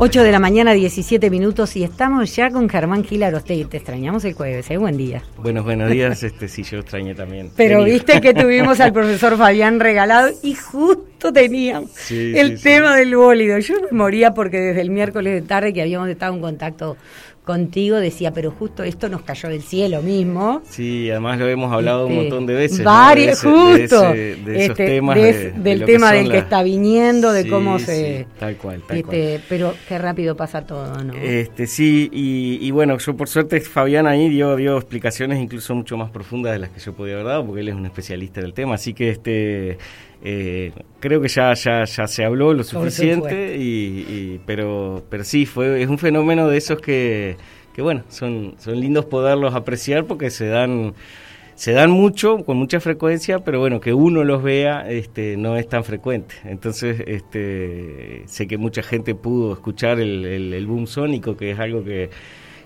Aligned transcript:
8 0.00 0.22
de 0.22 0.30
la 0.30 0.38
mañana, 0.38 0.74
17 0.74 1.28
minutos 1.28 1.74
y 1.74 1.82
estamos 1.82 2.36
ya 2.36 2.52
con 2.52 2.68
Germán 2.68 3.02
Gilarostey. 3.02 3.64
Te 3.64 3.78
extrañamos 3.78 4.24
el 4.24 4.34
jueves, 4.34 4.70
¿eh? 4.70 4.76
Buen 4.76 4.96
día. 4.96 5.24
Buenos, 5.38 5.64
buenos 5.64 5.90
días. 5.90 6.22
Este 6.22 6.46
sí, 6.46 6.62
yo 6.62 6.78
extrañé 6.78 7.16
también. 7.16 7.50
Pero 7.56 7.82
viste 7.82 8.20
que 8.20 8.32
tuvimos 8.32 8.78
al 8.78 8.92
profesor 8.92 9.36
Fabián 9.36 9.80
regalado 9.80 10.30
y 10.40 10.54
justo 10.54 11.32
teníamos 11.32 11.90
el 12.12 12.62
tema 12.62 12.94
del 12.94 13.16
bólido. 13.16 13.58
Yo 13.58 13.74
me 13.90 13.98
moría 13.98 14.34
porque 14.34 14.60
desde 14.60 14.82
el 14.82 14.90
miércoles 14.90 15.34
de 15.34 15.42
tarde 15.42 15.72
que 15.72 15.82
habíamos 15.82 16.08
estado 16.08 16.32
en 16.32 16.42
contacto 16.42 16.96
contigo 17.48 17.96
decía, 17.96 18.30
pero 18.34 18.50
justo 18.50 18.82
esto 18.82 19.08
nos 19.08 19.22
cayó 19.22 19.48
del 19.48 19.62
cielo 19.62 20.02
mismo. 20.02 20.60
Sí, 20.68 21.10
además 21.10 21.38
lo 21.38 21.48
hemos 21.48 21.72
hablado 21.72 22.06
un 22.06 22.12
este, 22.12 22.22
montón 22.24 22.44
de 22.44 22.52
veces. 22.52 22.84
Varios, 22.84 23.40
justo. 23.40 24.02
De, 24.12 24.32
esos 24.32 24.78
este, 24.78 24.86
temas. 24.86 25.16
del 25.16 25.86
tema 25.86 26.12
del 26.12 26.30
que 26.30 26.36
está 26.36 26.62
viniendo, 26.62 27.32
de 27.32 27.48
cómo 27.48 27.78
se... 27.78 28.26
tal 28.38 28.56
cual, 28.56 28.82
tal 28.86 28.98
este, 28.98 29.38
cual. 29.38 29.44
Pero 29.48 29.74
qué 29.88 29.96
rápido 29.96 30.36
pasa 30.36 30.66
todo, 30.66 31.02
¿no? 31.02 31.14
Este, 31.14 31.66
sí, 31.66 32.10
y, 32.12 32.70
bueno, 32.70 32.98
yo 32.98 33.16
por 33.16 33.30
suerte 33.30 33.62
Fabián 33.62 34.06
ahí 34.06 34.28
dio, 34.28 34.54
dio 34.54 34.76
explicaciones 34.76 35.40
incluso 35.40 35.74
mucho 35.74 35.96
más 35.96 36.10
profundas 36.10 36.52
de 36.52 36.58
las 36.58 36.68
que 36.68 36.80
yo 36.80 36.92
podía 36.92 37.14
haber 37.14 37.28
dado, 37.28 37.46
porque 37.46 37.62
él 37.62 37.68
es 37.68 37.74
un 37.74 37.86
especialista 37.86 38.42
del 38.42 38.52
tema, 38.52 38.74
así 38.74 38.92
que 38.92 39.08
este 39.08 39.78
eh, 40.22 40.72
creo 41.00 41.20
que 41.20 41.28
ya, 41.28 41.54
ya, 41.54 41.84
ya 41.84 42.06
se 42.06 42.24
habló 42.24 42.52
lo 42.52 42.64
suficiente, 42.64 43.56
y, 43.58 44.40
pero, 44.46 45.04
pero 45.08 45.24
sí, 45.24 45.46
fue, 45.46 45.82
es 45.82 45.88
un 45.88 45.98
fenómeno 45.98 46.48
de 46.48 46.56
esos 46.56 46.80
que, 46.80 47.36
que, 47.72 47.82
bueno, 47.82 48.02
son, 48.08 48.54
son 48.58 48.80
lindos 48.80 49.04
poderlos 49.04 49.54
apreciar 49.54 50.06
porque 50.06 50.30
se 50.30 50.48
dan, 50.48 50.94
se 51.54 51.72
dan 51.72 51.90
mucho, 51.90 52.44
con 52.44 52.56
mucha 52.56 52.80
frecuencia, 52.80 53.38
pero 53.40 53.60
bueno, 53.60 53.80
que 53.80 53.94
uno 53.94 54.24
los 54.24 54.42
vea 54.42 54.90
este, 54.90 55.36
no 55.36 55.56
es 55.56 55.68
tan 55.68 55.84
frecuente. 55.84 56.34
Entonces, 56.44 57.00
este, 57.06 58.24
sé 58.26 58.48
que 58.48 58.58
mucha 58.58 58.82
gente 58.82 59.14
pudo 59.14 59.52
escuchar 59.52 60.00
el, 60.00 60.24
el, 60.24 60.66
boom 60.66 60.86
sónico, 60.86 61.36
que 61.36 61.52
es 61.52 61.58
algo 61.60 61.84
que... 61.84 62.10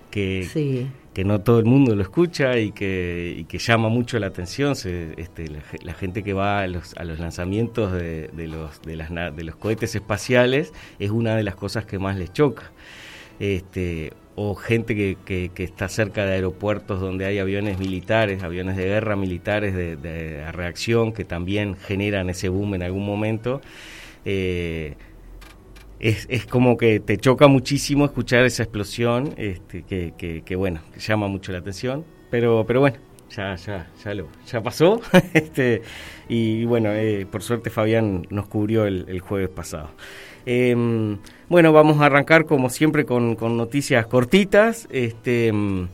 que 0.09 0.47
sí 0.51 0.87
que 1.13 1.23
no 1.23 1.41
todo 1.41 1.59
el 1.59 1.65
mundo 1.65 1.95
lo 1.95 2.01
escucha 2.01 2.57
y 2.57 2.71
que, 2.71 3.45
llama 3.51 3.89
mucho 3.89 4.19
la 4.19 4.27
atención. 4.27 4.73
Este, 4.73 5.49
la, 5.83 5.93
gente 5.93 6.23
que 6.23 6.33
va 6.33 6.61
a 6.61 6.67
los, 6.67 6.95
a 6.97 7.03
los 7.03 7.19
lanzamientos 7.19 7.91
de, 7.91 8.29
los, 8.47 9.55
cohetes 9.55 9.95
espaciales 9.95 10.73
es 10.99 11.11
una 11.11 11.35
de 11.35 11.43
las 11.43 11.55
cosas 11.55 11.85
que 11.85 11.99
más 11.99 12.17
les 12.17 12.33
choca. 12.33 12.71
Este, 13.39 14.13
o 14.35 14.55
gente 14.55 14.95
que, 15.23 15.51
está 15.55 15.87
cerca 15.87 16.25
de 16.25 16.33
aeropuertos 16.33 16.99
donde 16.99 17.25
hay 17.25 17.37
aviones 17.37 17.77
militares, 17.77 18.41
aviones 18.41 18.75
de 18.75 18.85
guerra 18.85 19.15
militares 19.15 19.75
de, 19.75 19.95
de 19.95 20.51
reacción 20.51 21.13
que 21.13 21.25
también 21.25 21.75
generan 21.75 22.29
ese 22.29 22.49
boom 22.49 22.73
en 22.75 22.83
algún 22.83 23.05
momento. 23.05 23.61
Eh, 24.25 24.95
es, 26.03 26.25
es, 26.29 26.45
como 26.45 26.75
que 26.75 26.99
te 26.99 27.17
choca 27.17 27.47
muchísimo 27.47 28.03
escuchar 28.03 28.43
esa 28.43 28.63
explosión, 28.63 29.33
este, 29.37 29.83
que, 29.83 30.43
que, 30.45 30.55
bueno, 30.57 30.81
llama 30.97 31.29
mucho 31.29 31.53
la 31.53 31.59
atención, 31.59 32.03
pero, 32.29 32.65
pero 32.67 32.81
bueno, 32.81 32.97
ya, 33.29 33.55
ya, 33.55 33.87
ya, 34.03 34.13
lo, 34.13 34.27
ya 34.45 34.61
pasó, 34.61 34.99
este, 35.33 35.81
y 36.27 36.65
bueno, 36.65 36.91
eh, 36.91 37.25
por 37.25 37.41
suerte 37.41 37.69
Fabián 37.69 38.27
nos 38.29 38.47
cubrió 38.47 38.85
el, 38.85 39.21
jueves 39.21 39.47
pasado. 39.47 39.91
Em, 40.45 41.19
bueno, 41.47 41.71
vamos 41.71 42.01
a 42.01 42.07
arrancar 42.07 42.43
como 42.43 42.69
siempre 42.69 43.05
con, 43.05 43.35
con 43.35 43.55
noticias 43.55 44.05
cortitas. 44.07 44.89
Este, 44.91 45.47
em, 45.47 45.87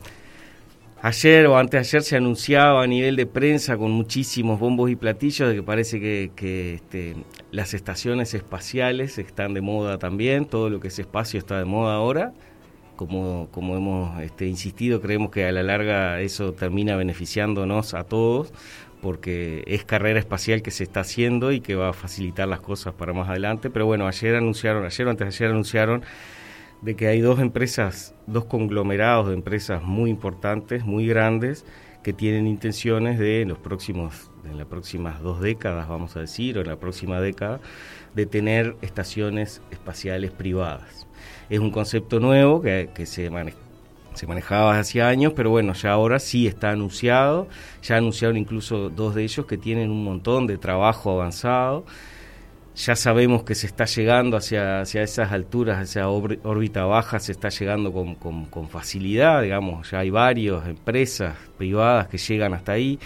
Ayer 1.02 1.46
o 1.46 1.56
antes 1.56 1.72
de 1.72 1.78
ayer 1.78 2.02
se 2.02 2.16
anunciaba 2.16 2.82
a 2.82 2.86
nivel 2.86 3.16
de 3.16 3.24
prensa 3.24 3.78
con 3.78 3.90
muchísimos 3.90 4.60
bombos 4.60 4.90
y 4.90 4.96
platillos 4.96 5.48
de 5.48 5.54
que 5.54 5.62
parece 5.62 5.98
que, 5.98 6.74
este, 6.74 7.16
las 7.50 7.72
estaciones 7.72 8.34
espaciales 8.34 9.16
están 9.16 9.54
de 9.54 9.62
moda 9.62 9.96
también, 9.96 10.44
todo 10.44 10.68
lo 10.68 10.78
que 10.78 10.88
es 10.88 10.98
espacio 10.98 11.38
está 11.38 11.58
de 11.58 11.64
moda 11.64 11.94
ahora. 11.94 12.34
Como, 12.96 13.48
como 13.50 13.76
hemos 13.76 14.20
este, 14.20 14.46
insistido, 14.46 15.00
creemos 15.00 15.30
que 15.30 15.46
a 15.46 15.52
la 15.52 15.62
larga 15.62 16.20
eso 16.20 16.52
termina 16.52 16.96
beneficiándonos 16.96 17.94
a 17.94 18.04
todos 18.04 18.52
porque 19.00 19.64
es 19.66 19.84
carrera 19.84 20.18
espacial 20.18 20.60
que 20.60 20.70
se 20.70 20.84
está 20.84 21.00
haciendo 21.00 21.50
y 21.52 21.62
que 21.62 21.76
va 21.76 21.88
a 21.88 21.92
facilitar 21.94 22.46
las 22.46 22.60
cosas 22.60 22.92
para 22.92 23.14
más 23.14 23.30
adelante. 23.30 23.70
Pero 23.70 23.86
bueno, 23.86 24.06
ayer 24.06 24.34
anunciaron, 24.34 24.84
ayer 24.84 25.06
o 25.06 25.10
antes 25.10 25.26
de 25.26 25.34
ayer 25.34 25.50
anunciaron 25.50 26.02
de 26.82 26.96
que 26.96 27.08
hay 27.08 27.20
dos 27.20 27.40
empresas, 27.40 28.14
dos 28.26 28.46
conglomerados 28.46 29.28
de 29.28 29.34
empresas 29.34 29.82
muy 29.82 30.10
importantes, 30.10 30.84
muy 30.84 31.06
grandes, 31.06 31.64
que 32.02 32.12
tienen 32.12 32.46
intenciones 32.46 33.18
de 33.18 33.42
en 33.42 33.48
los 33.48 33.58
próximos, 33.58 34.30
en 34.50 34.56
las 34.56 34.66
próximas 34.66 35.20
dos 35.20 35.40
décadas, 35.40 35.88
vamos 35.88 36.16
a 36.16 36.20
decir, 36.20 36.56
o 36.56 36.62
en 36.62 36.68
la 36.68 36.76
próxima 36.76 37.20
década, 37.20 37.60
de 38.14 38.26
tener 38.26 38.76
estaciones 38.80 39.60
espaciales 39.70 40.30
privadas. 40.30 41.06
Es 41.50 41.58
un 41.58 41.70
concepto 41.70 42.20
nuevo 42.20 42.62
que, 42.62 42.88
se 43.04 43.30
se 44.14 44.26
manejaba 44.26 44.78
hace 44.78 45.02
años, 45.02 45.34
pero 45.36 45.50
bueno, 45.50 45.72
ya 45.74 45.92
ahora 45.92 46.18
sí 46.18 46.46
está 46.46 46.70
anunciado, 46.70 47.48
ya 47.82 47.96
anunciaron 47.96 48.36
incluso 48.36 48.88
dos 48.88 49.14
de 49.14 49.22
ellos 49.22 49.46
que 49.46 49.58
tienen 49.58 49.90
un 49.90 50.02
montón 50.02 50.46
de 50.46 50.58
trabajo 50.58 51.12
avanzado 51.12 51.84
ya 52.76 52.96
sabemos 52.96 53.42
que 53.42 53.54
se 53.54 53.66
está 53.66 53.84
llegando 53.84 54.36
hacia, 54.36 54.80
hacia 54.80 55.02
esas 55.02 55.32
alturas, 55.32 55.78
hacia 55.78 56.08
órbita 56.08 56.84
baja, 56.84 57.18
se 57.18 57.32
está 57.32 57.48
llegando 57.48 57.92
con, 57.92 58.14
con, 58.14 58.68
facilidad, 58.68 59.42
digamos, 59.42 59.90
ya 59.90 59.98
hay 59.98 60.10
varias 60.10 60.66
empresas 60.66 61.36
privadas 61.58 62.08
que 62.08 62.18
llegan 62.18 62.54
hasta 62.54 62.72
ahí. 62.72 62.98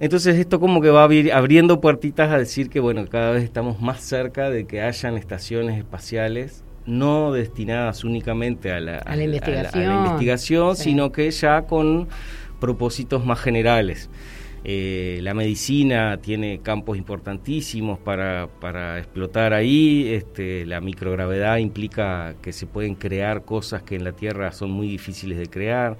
Entonces 0.00 0.38
esto 0.38 0.58
como 0.58 0.80
que 0.80 0.88
va 0.88 1.04
abriendo 1.04 1.80
puertitas 1.80 2.30
a 2.30 2.38
decir 2.38 2.70
que 2.70 2.80
bueno, 2.80 3.06
cada 3.06 3.32
vez 3.32 3.44
estamos 3.44 3.80
más 3.80 4.00
cerca 4.00 4.48
de 4.48 4.66
que 4.66 4.80
hayan 4.80 5.16
estaciones 5.16 5.78
espaciales 5.78 6.64
no 6.86 7.32
destinadas 7.32 8.04
únicamente 8.04 8.72
a 8.72 8.80
la, 8.80 9.02
investigación, 9.14 10.76
sino 10.76 11.12
que 11.12 11.30
ya 11.30 11.62
con 11.62 12.08
propósitos 12.58 13.24
más 13.24 13.40
generales. 13.40 14.10
Eh, 14.62 15.20
la 15.22 15.32
medicina 15.32 16.18
tiene 16.20 16.60
campos 16.60 16.98
importantísimos 16.98 17.98
para, 17.98 18.48
para 18.60 18.98
explotar 18.98 19.54
ahí. 19.54 20.08
Este, 20.08 20.66
la 20.66 20.80
microgravedad 20.80 21.56
implica 21.56 22.34
que 22.42 22.52
se 22.52 22.66
pueden 22.66 22.94
crear 22.94 23.44
cosas 23.44 23.82
que 23.82 23.96
en 23.96 24.04
la 24.04 24.12
Tierra 24.12 24.52
son 24.52 24.70
muy 24.70 24.88
difíciles 24.88 25.38
de 25.38 25.48
crear. 25.48 25.96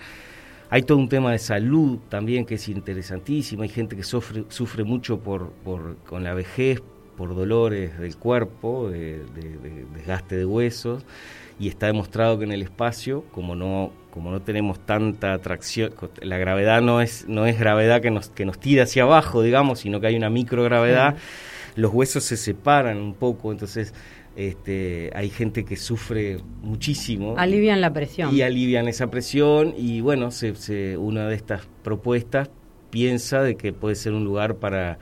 Hay 0.68 0.82
todo 0.82 0.98
un 0.98 1.08
tema 1.08 1.32
de 1.32 1.38
salud 1.38 1.98
también 2.08 2.44
que 2.44 2.54
es 2.56 2.68
interesantísimo. 2.68 3.62
Hay 3.62 3.70
gente 3.70 3.96
que 3.96 4.04
sufre, 4.04 4.84
mucho 4.84 5.18
por, 5.20 5.50
por, 5.64 5.96
con 6.06 6.22
la 6.22 6.34
vejez, 6.34 6.82
por 7.16 7.34
dolores 7.34 7.98
del 7.98 8.16
cuerpo, 8.16 8.88
de 8.90 9.22
desgaste 9.94 10.36
de 10.36 10.44
huesos 10.44 11.04
y 11.60 11.68
está 11.68 11.86
demostrado 11.86 12.38
que 12.38 12.44
en 12.44 12.52
el 12.52 12.62
espacio, 12.62 13.22
como 13.32 13.54
no, 13.54 13.92
como 14.10 14.30
no 14.30 14.40
tenemos 14.40 14.80
tanta 14.86 15.34
atracción, 15.34 15.92
la 16.22 16.38
gravedad 16.38 16.80
no 16.80 17.02
es, 17.02 17.28
no 17.28 17.44
es 17.44 17.58
gravedad 17.58 18.00
que 18.00 18.10
nos, 18.10 18.30
que 18.30 18.46
nos 18.46 18.58
tira 18.58 18.84
hacia 18.84 19.02
abajo, 19.02 19.42
digamos, 19.42 19.80
sino 19.80 20.00
que 20.00 20.06
hay 20.06 20.16
una 20.16 20.30
microgravedad, 20.30 21.16
los 21.76 21.92
huesos 21.92 22.24
se 22.24 22.38
separan 22.38 22.96
un 22.96 23.12
poco, 23.12 23.52
entonces 23.52 23.92
este, 24.36 25.10
hay 25.14 25.28
gente 25.28 25.66
que 25.66 25.76
sufre 25.76 26.38
muchísimo. 26.62 27.34
Alivian 27.36 27.82
la 27.82 27.92
presión. 27.92 28.34
Y 28.34 28.40
alivian 28.40 28.88
esa 28.88 29.10
presión 29.10 29.74
y 29.76 30.00
bueno, 30.00 30.30
se, 30.30 30.96
una 30.96 31.28
de 31.28 31.34
estas 31.34 31.68
propuestas 31.82 32.48
piensa 32.88 33.42
de 33.42 33.56
que 33.56 33.74
puede 33.74 33.96
ser 33.96 34.14
un 34.14 34.24
lugar 34.24 34.56
para 34.56 34.98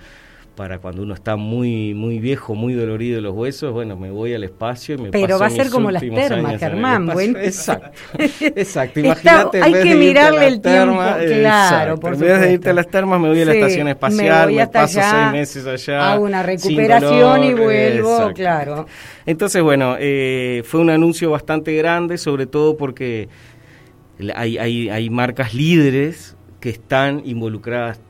para 0.59 0.81
cuando 0.81 1.03
uno 1.03 1.15
está 1.15 1.37
muy 1.37 1.95
muy 1.95 2.19
viejo, 2.19 2.57
muy 2.57 2.75
dolorido 2.75 3.15
de 3.15 3.23
los 3.23 3.33
huesos, 3.33 3.73
bueno, 3.73 3.97
me 3.97 4.11
voy 4.11 4.35
al 4.35 4.43
espacio 4.43 4.97
y 4.97 4.99
me 4.99 5.11
Pero 5.13 5.39
va 5.39 5.47
a 5.47 5.51
ser 5.51 5.71
como 5.71 5.93
las 5.93 6.03
termas, 6.03 6.59
Germán, 6.59 7.07
bueno. 7.07 7.39
Exacto. 7.39 7.97
Exacto, 8.19 8.99
imagínate 8.99 9.63
hay 9.63 9.73
que 9.73 9.95
mirarle 9.95 10.49
el 10.49 10.61
tiempo, 10.61 11.01
claro, 11.17 12.01
por 12.01 12.15
En 12.15 12.21
vez 12.21 12.41
de 12.41 12.53
irte 12.55 12.71
a 12.71 12.73
las 12.73 12.89
termas, 12.89 13.21
me 13.21 13.29
voy 13.29 13.41
a 13.41 13.45
la 13.45 13.55
estación 13.55 13.87
espacial, 13.87 14.53
me, 14.53 14.67
paso 14.67 15.01
seis 15.01 15.31
meses 15.31 15.65
allá. 15.65 16.15
Hago 16.15 16.25
una 16.25 16.43
recuperación 16.43 17.45
y 17.45 17.55
vuelvo, 17.55 18.33
claro. 18.35 18.87
Entonces, 19.27 19.63
bueno, 19.63 19.95
eh, 20.01 20.65
fue 20.65 20.81
un 20.81 20.91
anuncio 20.91 21.31
bastante 21.31 21.73
grande, 21.77 22.19
sobre 22.19 22.47
todo 22.47 22.77
porque 22.77 23.29
hay, 24.35 24.59
hay, 24.59 24.89
hay 24.89 25.09
marcas 25.09 25.55
líderes 25.55 26.37
que 26.59 26.71
están 26.71 27.23
involucradas 27.25 28.01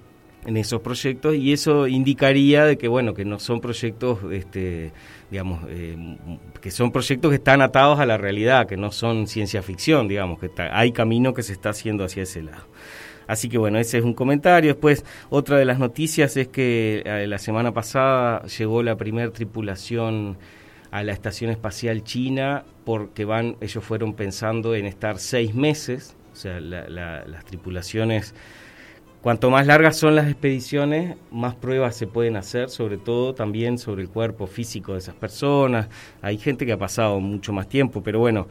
en 0.49 0.56
esos 0.56 0.81
proyectos 0.81 1.35
y 1.35 1.53
eso 1.53 1.87
indicaría 1.87 2.65
de 2.65 2.79
que 2.79 2.89
bueno 2.89 3.12
que 3.12 3.27
no 3.27 3.39
son 3.39 3.61
proyectos 3.61 4.21
este 4.33 4.93
digamos 5.31 5.61
eh, 5.69 6.17
que 6.62 6.71
son 6.71 6.91
proyectos 6.91 7.29
que 7.29 7.35
están 7.35 7.61
atados 7.61 8.00
a 8.00 8.06
la 8.06 8.17
realidad 8.17 8.67
que 8.67 8.79
no 8.79 8.91
son 8.91 9.27
ciencia 9.27 9.61
ficción 9.61 10.09
digamos 10.09 10.39
que 10.39 10.50
hay 10.73 10.93
camino 10.93 11.35
que 11.35 11.43
se 11.43 11.53
está 11.53 11.69
haciendo 11.71 12.03
hacia 12.05 12.23
ese 12.23 12.43
lado. 12.43 12.65
Así 13.27 13.50
que 13.50 13.59
bueno 13.59 13.79
ese 13.79 13.99
es 13.99 14.05
un 14.05 14.15
comentario. 14.15 14.73
Después 14.73 15.05
otra 15.29 15.59
de 15.59 15.67
las 15.67 15.79
noticias 15.79 16.35
es 16.39 16.49
que 16.49 17.03
eh, 17.05 17.27
la 17.27 17.37
semana 17.37 17.75
pasada 17.75 18.43
llegó 18.47 18.83
la 18.83 18.97
primera 18.97 19.31
tripulación 19.31 20.39
a 20.91 21.03
la 21.03 21.12
estación 21.12 21.51
espacial 21.51 22.05
china 22.05 22.65
porque 22.87 23.27
van 23.27 23.59
ellos 23.61 23.85
fueron 23.85 24.15
pensando 24.15 24.75
en 24.75 24.87
estar 24.87 25.19
seis 25.19 25.55
meses 25.55 26.17
o 26.33 26.37
sea 26.37 26.59
las 26.59 27.44
tripulaciones 27.44 28.35
Cuanto 29.23 29.50
más 29.50 29.67
largas 29.67 29.97
son 29.97 30.15
las 30.15 30.29
expediciones, 30.29 31.17
más 31.32 31.56
pruebas 31.56 31.97
se 31.97 32.06
pueden 32.06 32.37
hacer, 32.37 32.70
sobre 32.70 32.99
todo 32.99 33.35
también 33.35 33.76
sobre 33.76 34.03
el 34.03 34.09
cuerpo 34.09 34.47
físico 34.47 34.93
de 34.93 34.99
esas 34.99 35.17
personas. 35.17 35.88
Hay 36.23 36.38
gente 36.38 36.65
que 36.65 36.73
ha 36.73 36.79
pasado 36.79 37.19
mucho 37.19 37.53
más 37.53 37.69
tiempo, 37.69 38.00
pero 38.00 38.20
bueno, 38.20 38.47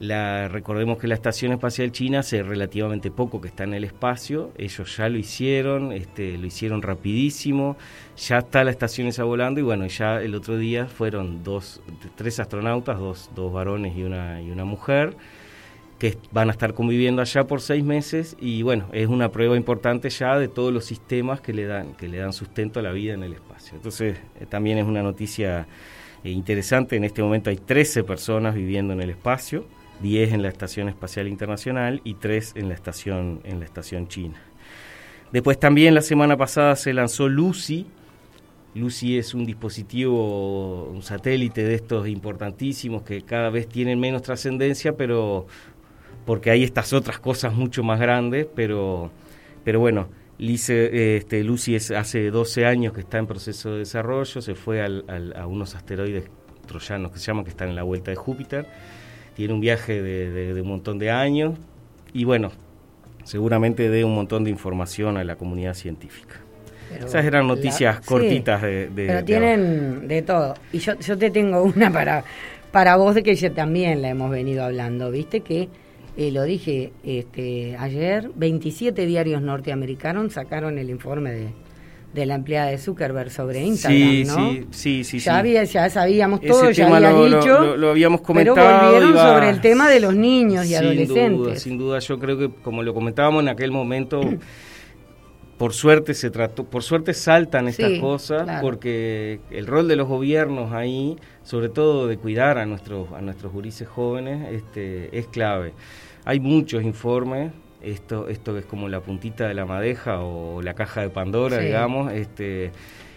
recordemos 0.00 0.98
que 0.98 1.08
la 1.08 1.14
Estación 1.14 1.50
Espacial 1.50 1.90
China 1.90 2.20
hace 2.20 2.44
relativamente 2.44 3.10
poco 3.10 3.40
que 3.40 3.48
está 3.48 3.64
en 3.64 3.74
el 3.74 3.82
espacio, 3.82 4.52
ellos 4.56 4.96
ya 4.96 5.08
lo 5.08 5.18
hicieron, 5.18 5.92
este, 5.92 6.38
lo 6.38 6.46
hicieron 6.46 6.80
rapidísimo, 6.80 7.76
ya 8.16 8.38
está 8.38 8.62
la 8.62 8.70
estación 8.70 9.08
esa 9.08 9.24
volando 9.24 9.58
y 9.58 9.64
bueno, 9.64 9.86
ya 9.88 10.20
el 10.22 10.36
otro 10.36 10.58
día 10.58 10.86
fueron 10.86 11.42
dos, 11.42 11.80
tres 12.14 12.38
astronautas, 12.38 12.98
dos, 13.00 13.30
dos 13.34 13.52
varones 13.52 13.96
y 13.96 14.04
una, 14.04 14.40
y 14.42 14.50
una 14.52 14.64
mujer 14.64 15.16
que 16.02 16.18
van 16.32 16.48
a 16.48 16.50
estar 16.50 16.74
conviviendo 16.74 17.22
allá 17.22 17.46
por 17.46 17.60
seis 17.60 17.84
meses 17.84 18.36
y 18.40 18.62
bueno, 18.62 18.88
es 18.90 19.06
una 19.06 19.30
prueba 19.30 19.56
importante 19.56 20.10
ya 20.10 20.36
de 20.36 20.48
todos 20.48 20.72
los 20.72 20.84
sistemas 20.84 21.40
que 21.40 21.52
le 21.52 21.64
dan, 21.64 21.94
que 21.94 22.08
le 22.08 22.18
dan 22.18 22.32
sustento 22.32 22.80
a 22.80 22.82
la 22.82 22.90
vida 22.90 23.14
en 23.14 23.22
el 23.22 23.34
espacio. 23.34 23.76
Entonces, 23.76 24.18
eh, 24.40 24.46
también 24.46 24.78
es 24.78 24.84
una 24.84 25.04
noticia 25.04 25.68
eh, 26.24 26.30
interesante, 26.30 26.96
en 26.96 27.04
este 27.04 27.22
momento 27.22 27.50
hay 27.50 27.56
13 27.56 28.02
personas 28.02 28.56
viviendo 28.56 28.92
en 28.92 29.00
el 29.00 29.10
espacio, 29.10 29.64
10 30.00 30.32
en 30.32 30.42
la 30.42 30.48
Estación 30.48 30.88
Espacial 30.88 31.28
Internacional 31.28 32.00
y 32.02 32.14
3 32.14 32.54
en 32.56 32.68
la 32.68 32.74
estación, 32.74 33.40
en 33.44 33.60
la 33.60 33.64
estación 33.64 34.08
china. 34.08 34.42
Después 35.30 35.60
también 35.60 35.94
la 35.94 36.02
semana 36.02 36.36
pasada 36.36 36.74
se 36.74 36.92
lanzó 36.92 37.28
Lucy, 37.28 37.86
Lucy 38.74 39.18
es 39.18 39.34
un 39.34 39.44
dispositivo, 39.44 40.84
un 40.84 41.02
satélite 41.02 41.62
de 41.62 41.74
estos 41.74 42.08
importantísimos 42.08 43.02
que 43.02 43.20
cada 43.20 43.50
vez 43.50 43.68
tienen 43.68 44.00
menos 44.00 44.22
trascendencia, 44.22 44.96
pero 44.96 45.46
porque 46.24 46.50
hay 46.50 46.62
estas 46.62 46.92
otras 46.92 47.18
cosas 47.18 47.54
mucho 47.54 47.82
más 47.82 48.00
grandes, 48.00 48.46
pero, 48.54 49.10
pero 49.64 49.80
bueno, 49.80 50.08
Lice, 50.38 51.16
este, 51.16 51.44
Lucy 51.44 51.76
es, 51.76 51.90
hace 51.90 52.30
12 52.30 52.66
años 52.66 52.92
que 52.92 53.00
está 53.00 53.18
en 53.18 53.26
proceso 53.26 53.72
de 53.72 53.78
desarrollo, 53.78 54.40
se 54.40 54.54
fue 54.54 54.82
a 54.82 55.46
unos 55.46 55.74
asteroides 55.74 56.24
troyanos 56.66 57.12
que 57.12 57.18
se 57.18 57.26
llaman, 57.26 57.44
que 57.44 57.50
están 57.50 57.68
en 57.68 57.76
la 57.76 57.82
vuelta 57.82 58.10
de 58.10 58.16
Júpiter, 58.16 58.66
tiene 59.34 59.54
un 59.54 59.60
viaje 59.60 60.02
de, 60.02 60.60
un 60.60 60.68
montón 60.68 60.98
de 60.98 61.10
años 61.10 61.58
y 62.12 62.24
bueno, 62.24 62.50
seguramente 63.24 63.88
dé 63.88 64.04
un 64.04 64.14
montón 64.14 64.44
de 64.44 64.50
información 64.50 65.16
a 65.16 65.24
la 65.24 65.36
comunidad 65.36 65.74
científica. 65.74 66.36
Esas 66.98 67.24
eran 67.24 67.46
noticias 67.46 68.00
cortitas 68.00 68.60
de, 68.60 68.90
Pero 68.94 69.24
tienen 69.24 70.08
de 70.08 70.20
todo. 70.20 70.54
Y 70.72 70.78
yo, 70.78 70.98
yo 70.98 71.16
te 71.16 71.30
tengo 71.30 71.62
una 71.62 71.90
para, 71.90 72.22
para 72.70 72.96
vos 72.96 73.14
de 73.14 73.22
que 73.22 73.34
ya 73.34 73.50
también 73.50 74.02
la 74.02 74.10
hemos 74.10 74.30
venido 74.30 74.64
hablando, 74.64 75.10
¿viste? 75.10 75.40
Que 75.40 75.68
eh, 76.16 76.30
lo 76.30 76.42
dije 76.42 76.92
este, 77.04 77.76
ayer, 77.78 78.30
27 78.34 79.06
diarios 79.06 79.40
norteamericanos 79.42 80.34
sacaron 80.34 80.78
el 80.78 80.90
informe 80.90 81.32
de, 81.32 81.48
de 82.12 82.26
la 82.26 82.34
empleada 82.34 82.68
de 82.68 82.78
Zuckerberg 82.78 83.30
sobre 83.30 83.62
Instagram, 83.62 83.98
sí, 83.98 84.24
¿no? 84.26 84.52
Sí, 84.52 84.66
sí, 84.70 85.04
sí. 85.04 85.18
Ya, 85.20 85.38
Había, 85.38 85.64
ya 85.64 85.88
sabíamos 85.88 86.40
todo, 86.42 86.70
ya 86.70 86.94
había 86.94 87.38
dicho. 87.38 87.76
Lo, 87.76 87.90
habíamos 87.90 88.20
comentado. 88.20 88.56
Pero 88.56 88.90
volvieron 88.92 89.16
sobre 89.16 89.48
el 89.48 89.60
tema 89.60 89.88
de 89.88 90.00
los 90.00 90.14
niños 90.14 90.66
y 90.66 90.68
sin 90.68 90.76
adolescentes. 90.76 91.38
Duda, 91.38 91.56
sin 91.56 91.78
duda, 91.78 91.98
yo 92.00 92.18
creo 92.18 92.38
que 92.38 92.50
como 92.62 92.82
lo 92.82 92.92
comentábamos 92.92 93.42
en 93.42 93.48
aquel 93.48 93.70
momento, 93.70 94.20
por 95.62 95.74
suerte 95.74 96.14
se 96.14 96.28
trató, 96.32 96.64
por 96.64 96.82
suerte 96.82 97.14
saltan 97.14 97.68
estas 97.68 98.00
cosas, 98.00 98.60
porque 98.60 99.38
el 99.52 99.68
rol 99.68 99.86
de 99.86 99.94
los 99.94 100.08
gobiernos 100.08 100.72
ahí, 100.72 101.16
sobre 101.44 101.68
todo 101.68 102.08
de 102.08 102.16
cuidar 102.16 102.58
a 102.58 102.66
nuestros, 102.66 103.12
a 103.12 103.20
nuestros 103.20 103.52
gurises 103.52 103.86
jóvenes, 103.86 104.48
este, 104.50 105.16
es 105.16 105.28
clave. 105.28 105.72
Hay 106.24 106.40
muchos 106.40 106.82
informes, 106.82 107.52
esto, 107.80 108.26
esto 108.26 108.58
es 108.58 108.66
como 108.66 108.88
la 108.88 109.02
puntita 109.02 109.46
de 109.46 109.54
la 109.54 109.64
madeja 109.64 110.18
o 110.18 110.60
la 110.62 110.74
caja 110.74 111.02
de 111.02 111.10
Pandora, 111.10 111.58
digamos, 111.58 112.12
este, 112.12 112.72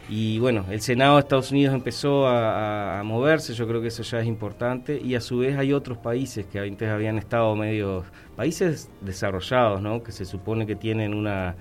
y 0.08 0.38
bueno, 0.38 0.66
el 0.70 0.82
Senado 0.82 1.16
de 1.16 1.22
Estados 1.22 1.50
Unidos 1.50 1.74
empezó 1.74 2.28
a, 2.28 3.02
moverse, 3.04 3.56
yo 3.56 3.68
creo 3.68 3.82
que 3.82 3.88
eso 3.88 4.04
ya 4.04 4.20
es 4.20 4.28
importante, 4.28 5.02
y 5.04 5.16
a 5.16 5.20
su 5.20 5.40
vez 5.40 5.58
hay 5.58 5.74
otros 5.74 5.98
países 5.98 6.46
que 6.46 6.60
antes 6.60 6.90
habían 6.90 7.18
estado 7.18 7.56
medio, 7.56 8.04
países 8.36 8.92
desarrollados, 9.02 9.82
¿no? 9.82 10.04
que 10.04 10.12
se 10.12 10.26
supone 10.26 10.68
que 10.68 10.76
tienen 10.76 11.16
una, 11.16 11.56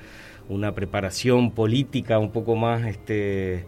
una 0.49 0.73
preparación 0.73 1.50
política 1.50 2.19
un 2.19 2.31
poco 2.31 2.56
más... 2.56 2.87
Este, 2.87 3.64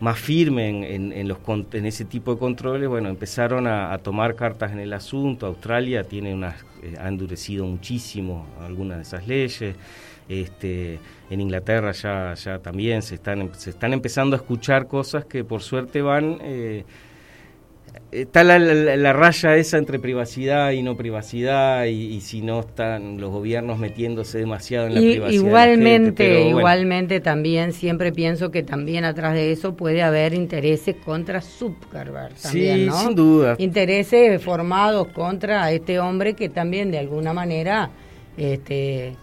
más 0.00 0.18
firme 0.18 0.94
en, 0.94 1.12
en, 1.12 1.28
los, 1.28 1.38
en 1.72 1.86
ese 1.86 2.06
tipo 2.06 2.32
de 2.32 2.38
controles, 2.38 2.88
bueno, 2.88 3.10
empezaron 3.10 3.66
a, 3.66 3.96
tomar 3.98 4.34
cartas 4.34 4.72
en 4.72 4.80
el 4.80 4.92
asunto. 4.94 5.46
Australia 5.46 6.04
tiene 6.04 6.34
unas, 6.34 6.64
eh, 6.82 6.94
ha 6.98 7.08
endurecido 7.08 7.66
muchísimo 7.66 8.46
algunas 8.60 8.96
de 8.96 9.02
esas 9.02 9.28
leyes. 9.28 9.76
Este, 10.28 10.98
en 11.28 11.40
Inglaterra 11.40 11.92
ya, 11.92 12.34
ya 12.34 12.58
también 12.60 13.02
se 13.02 13.16
están, 13.16 13.50
se 13.54 13.70
están 13.70 13.92
empezando 13.92 14.36
a 14.36 14.38
escuchar 14.38 14.86
cosas 14.86 15.24
que 15.24 15.44
por 15.44 15.60
suerte 15.60 16.02
van 16.02 16.38
eh, 16.40 16.84
está 18.12 18.44
la, 18.44 19.12
raya 19.12 19.56
esa 19.56 19.78
entre 19.78 19.98
privacidad 19.98 20.72
y 20.72 20.82
no 20.82 20.96
privacidad 20.96 21.84
y, 21.84 22.20
si 22.20 22.42
no 22.42 22.60
están 22.60 23.20
los 23.20 23.30
gobiernos 23.30 23.78
metiéndose 23.78 24.38
demasiado 24.38 24.86
en 24.86 24.94
la 24.94 25.00
privacidad. 25.00 25.30
Igualmente, 25.30 26.48
igualmente 26.48 27.20
también 27.20 27.72
siempre 27.72 28.12
pienso 28.12 28.50
que 28.50 28.62
también 28.62 29.04
atrás 29.04 29.34
de 29.34 29.52
eso 29.52 29.74
puede 29.74 30.02
haber 30.02 30.34
intereses 30.34 30.96
contra 31.04 31.40
Zuckerberg 31.40 32.34
también, 32.34 32.92
sí, 32.92 32.98
sin 32.98 33.14
duda. 33.14 33.56
Intereses 33.58 34.42
formados 34.42 35.08
contra 35.08 35.70
este 35.72 35.98
hombre 35.98 36.34
que 36.34 36.48
también 36.48 36.90
de 36.90 36.98
alguna 36.98 37.32
manera 37.32 37.90
este 38.36 39.16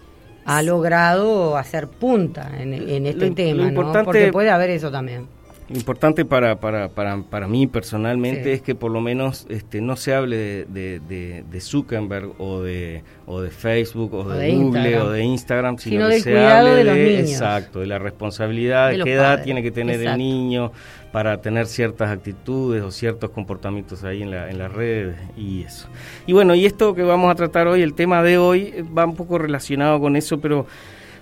ha 0.45 0.61
logrado 0.61 1.57
hacer 1.57 1.89
punta 1.89 2.51
en, 2.57 3.05
este 3.05 3.31
tema, 3.31 3.69
¿no? 3.69 3.91
Porque 4.05 4.31
puede 4.31 4.49
haber 4.49 4.69
eso 4.69 4.89
también. 4.89 5.36
Importante 5.69 6.23
para, 6.23 6.61
para, 6.61 6.87
para, 6.89 7.21
para 7.23 7.47
mí 7.47 7.67
personalmente 7.67 8.53
es 8.53 8.61
que 8.61 8.73
por 8.73 8.89
lo 8.89 9.01
menos 9.01 9.45
este, 9.49 9.81
no 9.81 9.97
se 9.97 10.13
hable 10.13 10.65
de, 10.65 11.01
de, 11.01 11.59
Zuckerberg 11.61 12.31
o 12.37 12.61
de, 12.61 13.03
o 13.25 13.41
de 13.41 13.49
Facebook 13.49 14.13
o, 14.13 14.29
de, 14.29 14.55
Google 14.55 14.97
o 14.99 15.09
de 15.09 15.23
Instagram, 15.23 15.77
sino, 15.77 16.07
que 16.07 16.21
se 16.21 16.39
hable 16.39 16.85
de, 16.85 17.19
exacto, 17.19 17.81
de 17.81 17.87
la 17.87 17.99
responsabilidad, 17.99 18.91
de, 18.91 19.03
qué 19.03 19.13
edad 19.13 19.43
tiene 19.43 19.61
que 19.61 19.71
tener 19.71 20.01
el 20.01 20.17
niño 20.17 20.71
para 21.11 21.41
tener 21.41 21.67
ciertas 21.67 22.11
actitudes 22.11 22.81
o 22.81 22.89
ciertos 22.89 23.31
comportamientos 23.31 24.05
ahí 24.05 24.23
en 24.23 24.31
la, 24.31 24.49
en 24.49 24.59
las 24.59 24.71
redes 24.71 25.17
y 25.35 25.63
eso. 25.63 25.89
Y 26.27 26.31
bueno, 26.31 26.55
y 26.55 26.65
esto 26.65 26.95
que 26.95 27.03
vamos 27.03 27.29
a 27.29 27.35
tratar 27.35 27.67
hoy, 27.67 27.81
el 27.81 27.93
tema 27.93 28.23
de 28.23 28.37
hoy, 28.37 28.85
va 28.97 29.05
un 29.05 29.15
poco 29.15 29.37
relacionado 29.37 29.99
con 29.99 30.15
eso, 30.15 30.39
pero 30.39 30.65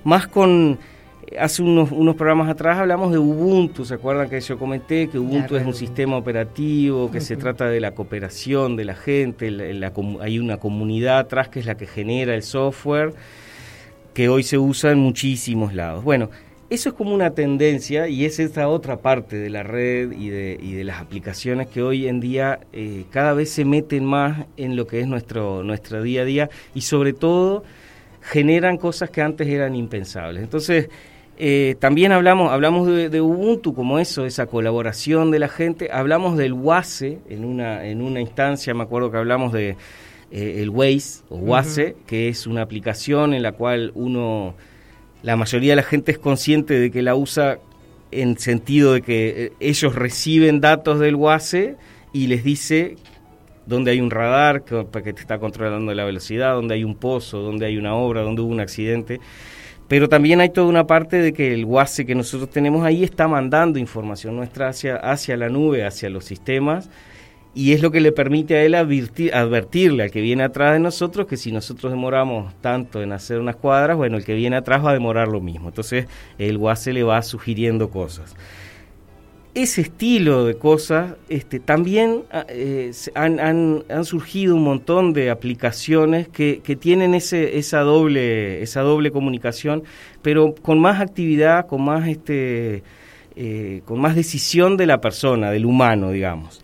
más 0.04 0.28
con 0.28 0.78
Hace 1.40 1.64
unos, 1.64 1.92
unos 1.92 2.16
programas 2.16 2.50
atrás 2.50 2.78
hablamos 2.78 3.12
de 3.12 3.18
Ubuntu, 3.18 3.84
¿se 3.84 3.96
acuerdan 3.96 4.30
que 4.30 4.40
yo 4.40 4.60
comenté 4.60 5.10
que 5.10 5.18
Ubuntu 5.18 5.56
es 5.56 5.66
un 5.66 5.74
sistema 5.74 6.18
operativo, 6.18 7.10
que 7.10 7.20
se 7.20 7.36
trata 7.36 7.68
de 7.68 7.80
la 7.80 7.92
cooperación 7.92 8.76
de 8.76 8.86
la 8.86 8.96
gente, 8.96 9.48
hay 10.22 10.40
una 10.40 10.58
comunidad 10.58 11.20
atrás 11.20 11.50
que 11.50 11.60
es 11.60 11.66
la 11.66 11.76
que 11.76 11.88
genera 11.88 12.36
el 12.36 12.44
software, 12.44 13.14
que 14.14 14.30
hoy 14.30 14.44
se 14.44 14.60
usa 14.60 14.92
en 14.92 15.00
muchísimos 15.00 15.74
lados. 15.74 16.04
Bueno, 16.04 16.30
eso 16.70 16.90
es 16.90 16.96
como 16.96 17.14
una 17.14 17.32
tendencia 17.32 18.08
y 18.08 18.26
es 18.26 18.40
esta 18.40 18.68
otra 18.68 18.98
parte 18.98 19.36
de 19.36 19.50
la 19.50 19.64
red 19.64 20.12
y 20.12 20.30
de, 20.30 20.60
y 20.62 20.74
de 20.74 20.84
las 20.84 21.00
aplicaciones 21.00 21.68
que 21.68 21.82
hoy 21.82 22.08
en 22.08 22.20
día 22.20 22.60
eh, 22.72 23.06
cada 23.12 23.34
vez 23.34 23.52
se 23.52 23.66
meten 23.66 24.06
más 24.06 24.46
en 24.58 24.76
lo 24.76 24.88
que 24.88 25.00
es 25.00 25.08
nuestro, 25.08 25.64
nuestro 25.64 26.02
día 26.02 26.22
a 26.22 26.26
día 26.26 26.50
y 26.74 26.82
sobre 26.82 27.14
todo 27.14 27.64
generan 28.22 28.78
cosas 28.78 29.12
que 29.12 29.22
antes 29.22 29.48
eran 29.48 29.76
impensables. 29.76 30.42
Entonces, 30.42 30.90
eh, 31.38 31.76
también 31.80 32.12
hablamos, 32.12 32.52
hablamos 32.52 32.88
de, 32.88 33.22
Ubuntu 33.22 33.74
como 33.74 34.00
eso, 34.00 34.26
esa 34.26 34.46
colaboración 34.46 35.32
de 35.32 35.40
la 35.40 35.50
gente. 35.50 35.90
Hablamos 35.92 36.38
del 36.38 36.54
WASE 36.54 37.20
en 37.30 37.44
una, 37.44 37.86
en 37.86 38.02
una 38.02 38.22
instancia, 38.22 38.74
me 38.74 38.84
acuerdo 38.84 39.12
que 39.12 39.18
hablamos 39.18 39.52
de 39.52 39.76
eh, 40.32 40.62
el 40.62 40.70
Waze 40.70 41.24
o 41.30 41.38
WASE, 41.38 41.98
que 42.08 42.30
es 42.30 42.48
una 42.48 42.62
aplicación 42.62 43.34
en 43.34 43.44
la 43.44 43.52
cual 43.52 43.92
uno, 43.96 44.56
la 45.24 45.36
mayoría 45.36 45.74
de 45.74 45.78
la 45.78 45.84
gente 45.84 46.14
es 46.14 46.20
consciente 46.20 46.80
de 46.80 46.90
que 46.90 47.02
la 47.02 47.16
usa 47.16 47.60
en 48.12 48.38
sentido 48.38 48.94
de 48.94 49.02
que 49.02 49.46
eh, 49.46 49.52
ellos 49.60 49.94
reciben 49.94 50.62
datos 50.62 51.00
del 51.00 51.16
WASE 51.16 51.76
y 52.14 52.28
les 52.28 52.46
dice 52.46 52.96
dónde 53.66 53.92
hay 53.92 54.00
un 54.00 54.10
radar 54.10 54.64
que, 54.64 54.86
que 55.04 55.12
te 55.12 55.20
está 55.20 55.38
controlando 55.38 55.94
la 55.94 56.06
velocidad, 56.06 56.54
dónde 56.54 56.76
hay 56.76 56.86
un 56.86 56.96
pozo, 56.96 57.42
dónde 57.42 57.66
hay 57.66 57.78
una 57.78 57.96
obra, 57.96 58.22
dónde 58.22 58.42
hubo 58.42 58.52
un 58.52 58.62
accidente. 58.62 59.20
Pero 59.88 60.10
también 60.10 60.42
hay 60.42 60.50
toda 60.50 60.68
una 60.68 60.88
parte 60.88 61.18
de 61.18 61.34
que 61.34 61.54
el 61.54 61.66
WASE 61.66 62.06
que 62.06 62.16
nosotros 62.16 62.50
tenemos 62.50 62.84
ahí 62.84 63.04
está 63.04 63.28
mandando 63.28 63.78
información 63.78 64.36
nuestra 64.36 64.70
hacia, 64.70 64.96
hacia 64.96 65.38
la 65.38 65.50
nube, 65.50 65.86
hacia 65.86 66.10
los 66.10 66.26
sistemas, 66.26 66.90
y 67.54 67.72
es 67.72 67.82
lo 67.82 67.90
que 67.90 68.02
le 68.02 68.12
permite 68.12 68.56
a 68.56 68.64
él 68.64 68.76
advertirle 68.76 70.04
al 70.04 70.12
que 70.12 70.20
viene 70.20 70.44
atrás 70.44 70.74
de 70.74 70.80
nosotros 70.80 71.26
que 71.26 71.38
si 71.38 71.54
nosotros 71.54 71.92
demoramos 71.92 72.54
tanto 72.60 73.02
en 73.02 73.14
hacer 73.14 73.40
unas 73.40 73.56
cuadras, 73.56 73.96
bueno, 73.96 74.18
el 74.18 74.26
que 74.26 74.34
viene 74.34 74.58
atrás 74.58 74.84
va 74.84 74.90
a 74.90 74.94
demorar 74.94 75.30
lo 75.30 75.40
mismo. 75.40 75.70
Entonces 75.70 76.08
el 76.38 76.58
WASE 76.58 76.92
le 76.92 77.04
va 77.04 77.22
sugiriendo 77.22 77.90
cosas. 77.90 78.36
Ese 79.56 79.82
estilo 79.82 80.46
de 80.46 80.56
cosas, 80.56 81.14
este, 81.30 81.62
también 81.62 82.24
ah, 82.32 82.46
eh, 82.50 82.92
han, 83.16 83.40
han, 83.40 84.06
surgido 84.06 84.54
un 84.54 84.64
montón 84.64 85.14
de 85.14 85.30
aplicaciones 85.30 86.28
que, 86.28 86.60
que, 86.62 86.76
tienen 86.76 87.16
ese, 87.16 87.58
esa, 87.58 87.80
doble, 87.80 88.62
esa 88.62 88.82
doble 88.82 89.12
comunicación, 89.12 89.84
pero 90.22 90.54
con 90.54 90.80
más 90.80 91.00
actividad, 91.00 91.68
con 91.68 91.86
más, 91.86 92.08
este, 92.10 92.84
eh, 93.38 93.82
con 93.86 94.00
más 94.02 94.16
decisión 94.16 94.76
de 94.76 94.88
la 94.88 95.00
persona, 95.00 95.52
del 95.52 95.66
humano, 95.66 96.12
digamos. 96.12 96.62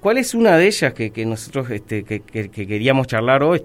¿Cuál 0.00 0.18
es 0.18 0.34
una 0.34 0.56
de 0.56 0.66
ellas 0.66 0.92
que, 0.94 1.12
que 1.12 1.24
nosotros 1.24 1.70
este, 1.70 2.02
que, 2.02 2.22
que, 2.22 2.48
queríamos 2.50 3.06
charlar 3.06 3.44
hoy? 3.44 3.62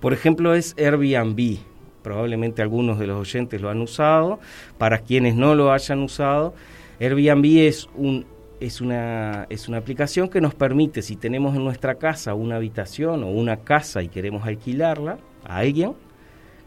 Por 0.00 0.14
ejemplo, 0.14 0.54
es 0.54 0.74
Airbnb. 0.78 1.58
Probablemente 2.02 2.62
algunos 2.62 2.98
de 2.98 3.06
los 3.06 3.20
oyentes 3.20 3.60
lo 3.60 3.68
han 3.68 3.82
usado. 3.82 4.40
Para 4.78 5.00
quienes 5.00 5.34
no 5.34 5.54
lo 5.54 5.72
hayan 5.72 6.00
usado, 6.00 6.54
Airbnb 7.00 7.44
es 7.66 7.88
un 7.94 8.24
es 8.60 8.80
una, 8.80 9.46
es 9.50 9.68
una 9.68 9.78
aplicación 9.78 10.28
que 10.28 10.40
nos 10.40 10.54
permite, 10.54 11.02
si 11.02 11.16
tenemos 11.16 11.54
en 11.54 11.64
nuestra 11.64 11.96
casa 11.96 12.34
una 12.34 12.56
habitación 12.56 13.22
o 13.22 13.28
una 13.28 13.58
casa 13.58 14.02
y 14.02 14.08
queremos 14.08 14.46
alquilarla 14.46 15.18
a 15.44 15.58
alguien, 15.58 15.92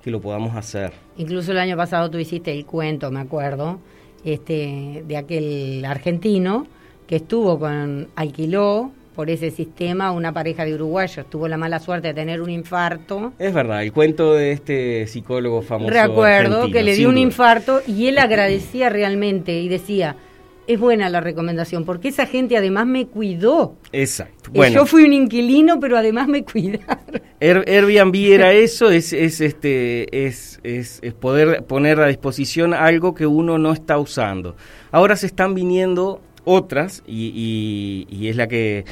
que 0.04 0.12
lo 0.12 0.22
podamos 0.22 0.56
hacer. 0.56 0.94
Incluso 1.18 1.52
el 1.52 1.58
año 1.58 1.76
pasado 1.76 2.10
tú 2.10 2.20
hiciste 2.20 2.52
el 2.52 2.66
cuento, 2.66 3.12
me 3.12 3.20
acuerdo, 3.20 3.80
este, 4.24 5.04
de 5.08 5.18
aquel 5.18 5.84
argentino 5.86 6.68
que 7.08 7.18
estuvo 7.18 7.58
con, 7.58 8.08
alquiló 8.16 8.92
por 9.20 9.30
ese 9.30 9.52
sistema 9.52 10.14
una 10.14 10.32
pareja 10.32 10.64
de 10.64 10.76
uruguayos. 10.76 11.30
Tuvo 11.30 11.50
la 11.50 11.58
mala 11.58 11.80
suerte 11.80 12.08
de 12.08 12.14
tener 12.14 12.42
un 12.42 12.50
infarto. 12.50 13.34
Es 13.38 13.54
verdad, 13.54 13.84
el 13.84 13.92
cuento 13.92 14.34
de 14.34 14.54
este 14.54 15.08
psicólogo 15.08 15.62
famoso. 15.62 15.92
Recuerdo 15.92 16.72
que 16.72 16.84
le 16.84 16.96
dio 16.96 17.10
un 17.10 17.18
infarto 17.18 17.82
y 17.86 18.08
él 18.08 18.18
agradecía 18.18 18.88
realmente 18.88 19.60
y 19.60 19.68
decía, 19.68 20.16
es 20.68 20.80
buena 20.80 21.10
la 21.10 21.20
recomendación, 21.20 21.84
porque 21.84 22.08
esa 22.08 22.28
gente 22.28 22.56
además 22.56 22.88
me 22.88 23.08
cuidó. 23.08 23.76
Exacto. 23.92 24.52
Eh, 24.52 24.56
bueno, 24.56 24.76
Yo 24.76 24.86
fui 24.86 25.04
un 25.04 25.12
inquilino, 25.12 25.82
pero 25.82 25.98
además 25.98 26.30
me 26.30 26.46
cuidaron. 26.46 27.22
Airbnb 27.42 28.16
era 28.16 28.54
eso, 28.54 28.90
es, 28.90 29.12
es, 29.12 29.42
este, 29.42 30.28
es, 30.28 30.62
es, 30.64 31.00
es 31.02 31.14
poder 31.14 31.66
poner 31.66 32.00
a 32.00 32.08
disposición 32.08 32.74
algo 32.74 33.14
que 33.16 33.28
uno 33.28 33.58
no 33.58 33.74
está 33.74 33.98
usando. 33.98 34.56
Ahora 34.94 35.18
se 35.18 35.26
están 35.26 35.56
viniendo 35.56 36.22
otras 36.50 37.04
y, 37.06 38.08
y, 38.10 38.28
es 38.28 38.36
la 38.36 38.48
que 38.48 38.86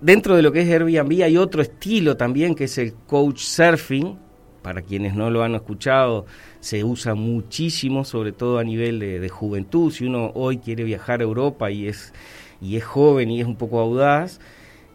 dentro 0.00 0.36
de 0.36 0.42
lo 0.42 0.52
que 0.52 0.60
es 0.62 0.68
Airbnb 0.68 1.22
hay 1.22 1.36
otro 1.36 1.62
estilo 1.62 2.16
también 2.16 2.54
que 2.54 2.64
es 2.64 2.78
el 2.78 2.94
coach 3.06 3.40
surfing 3.40 4.18
para 4.62 4.82
quienes 4.82 5.14
no 5.14 5.30
lo 5.30 5.42
han 5.42 5.54
escuchado 5.54 6.26
se 6.60 6.84
usa 6.84 7.14
muchísimo 7.14 8.04
sobre 8.04 8.32
todo 8.32 8.58
a 8.58 8.64
nivel 8.64 8.98
de, 8.98 9.28
juventud 9.28 9.92
si 9.92 10.04
uno 10.04 10.32
hoy 10.34 10.58
quiere 10.58 10.84
viajar 10.84 11.20
a 11.20 11.24
Europa 11.24 11.70
y 11.70 11.86
es 11.86 12.12
y 12.60 12.76
es 12.76 12.84
joven 12.84 13.30
y 13.30 13.40
es 13.40 13.46
un 13.46 13.56
poco 13.56 13.78
audaz 13.78 14.40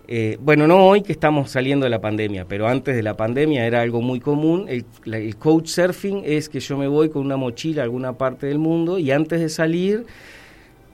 eh, 0.05 0.37
bueno, 0.41 0.67
no 0.67 0.85
hoy 0.85 1.01
que 1.01 1.13
estamos 1.13 1.51
saliendo 1.51 1.85
de 1.85 1.89
la 1.89 2.01
pandemia, 2.01 2.45
pero 2.45 2.67
antes 2.67 2.93
de 2.93 3.01
la 3.01 3.15
pandemia 3.15 3.65
era 3.65 3.79
algo 3.79 4.01
muy 4.01 4.19
común. 4.19 4.65
El, 4.67 4.85
el 5.05 5.37
coach 5.37 5.67
surfing 5.67 6.23
es 6.25 6.49
que 6.49 6.59
yo 6.59 6.77
me 6.77 6.89
voy 6.89 7.07
con 7.07 7.25
una 7.25 7.37
mochila 7.37 7.83
a 7.83 7.85
alguna 7.85 8.17
parte 8.17 8.47
del 8.47 8.59
mundo 8.59 8.99
y 8.99 9.11
antes 9.11 9.39
de 9.39 9.47
salir 9.47 10.05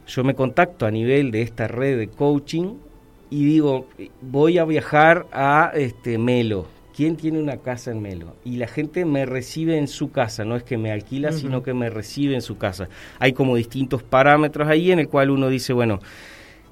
yo 0.06 0.24
me 0.24 0.36
contacto 0.36 0.86
a 0.86 0.92
nivel 0.92 1.32
de 1.32 1.42
esta 1.42 1.68
red 1.68 1.98
de 1.98 2.08
coaching 2.08 2.76
y 3.30 3.46
digo, 3.46 3.86
voy 4.22 4.58
a 4.58 4.66
viajar 4.66 5.28
a 5.32 5.72
este 5.76 6.18
Melo. 6.18 6.66
¿Quién 6.96 7.16
tiene 7.16 7.40
una 7.40 7.58
casa 7.58 7.92
en 7.92 8.02
Melo? 8.02 8.36
Y 8.44 8.58
la 8.58 8.68
gente 8.68 9.06
me 9.06 9.26
recibe 9.26 9.78
en 9.78 9.88
su 9.88 10.12
casa, 10.12 10.44
no 10.44 10.58
es 10.58 10.64
que 10.64 10.78
me 10.78 10.92
alquila, 10.92 11.32
sino 11.32 11.64
que 11.64 11.74
me 11.74 11.90
recibe 11.90 12.36
en 12.36 12.42
su 12.42 12.58
casa. 12.58 12.90
Hay 13.20 13.32
como 13.32 13.56
distintos 13.56 14.04
parámetros 14.04 14.68
ahí 14.68 14.92
en 14.92 15.00
el 15.00 15.08
cual 15.08 15.30
uno 15.30 15.48
dice, 15.48 15.72
bueno, 15.72 16.02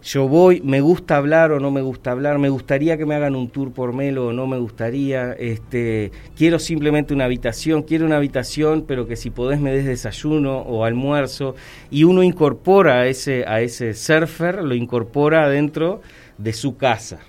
yo 0.04 0.28
voy, 0.28 0.62
me 0.62 0.82
gusta 0.82 1.18
hablar 1.18 1.52
o 1.52 1.60
no 1.60 1.72
me 1.72 1.82
gusta 1.82 2.12
hablar, 2.12 2.40
me 2.40 2.50
gustaría 2.50 2.98
que 2.98 3.06
me 3.06 3.16
hagan 3.16 3.36
un 3.36 3.50
tour 3.50 3.72
por 3.72 3.94
Melo 3.94 4.28
o 4.28 4.34
no 4.34 4.48
me 4.48 4.58
gustaría, 4.58 5.34
este, 5.34 6.12
quiero 6.36 6.60
simplemente 6.60 7.14
una 7.14 7.26
habitación, 7.26 7.84
quiero 7.84 8.06
una 8.06 8.18
habitación, 8.18 8.84
pero 8.88 9.08
que 9.08 9.16
si 9.16 9.30
podés 9.30 9.60
me 9.60 9.72
des 9.72 9.86
desayuno 9.86 10.60
o 10.60 10.84
almuerzo, 10.84 11.56
y 11.90 12.04
uno 12.04 12.22
incorpora 12.22 13.00
a 13.00 13.08
ese, 13.08 13.46
a 13.48 13.62
ese 13.62 13.94
surfer, 13.94 14.64
lo 14.64 14.76
incorpora 14.76 15.50
dentro 15.50 16.02
de 16.38 16.54
su 16.54 16.78
casa, 16.78 17.20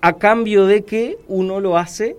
a 0.00 0.12
cambio 0.14 0.66
de 0.66 0.84
que 0.84 1.16
uno 1.28 1.60
lo 1.60 1.78
hace 1.78 2.16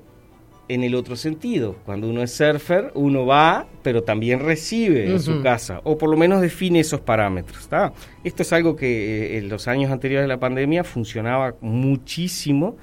en 0.67 0.83
el 0.83 0.95
otro 0.95 1.15
sentido. 1.15 1.75
Cuando 1.85 2.09
uno 2.09 2.23
es 2.23 2.31
surfer, 2.31 2.91
uno 2.95 3.25
va, 3.25 3.67
pero 3.83 4.03
también 4.03 4.39
recibe 4.39 5.11
en 5.11 5.19
su 5.19 5.41
casa, 5.41 5.81
o 5.83 5.97
por 5.97 6.09
lo 6.09 6.17
menos 6.17 6.41
define 6.41 6.79
esos 6.79 7.01
parámetros. 7.01 7.69
Esto 8.23 8.41
es 8.41 8.53
algo 8.53 8.75
que 8.75 9.35
eh, 9.35 9.37
en 9.37 9.49
los 9.49 9.67
años 9.67 9.91
anteriores 9.91 10.25
a 10.25 10.27
la 10.27 10.39
pandemia 10.39 10.83
funcionaba 10.83 11.55
muchísimo. 11.61 12.77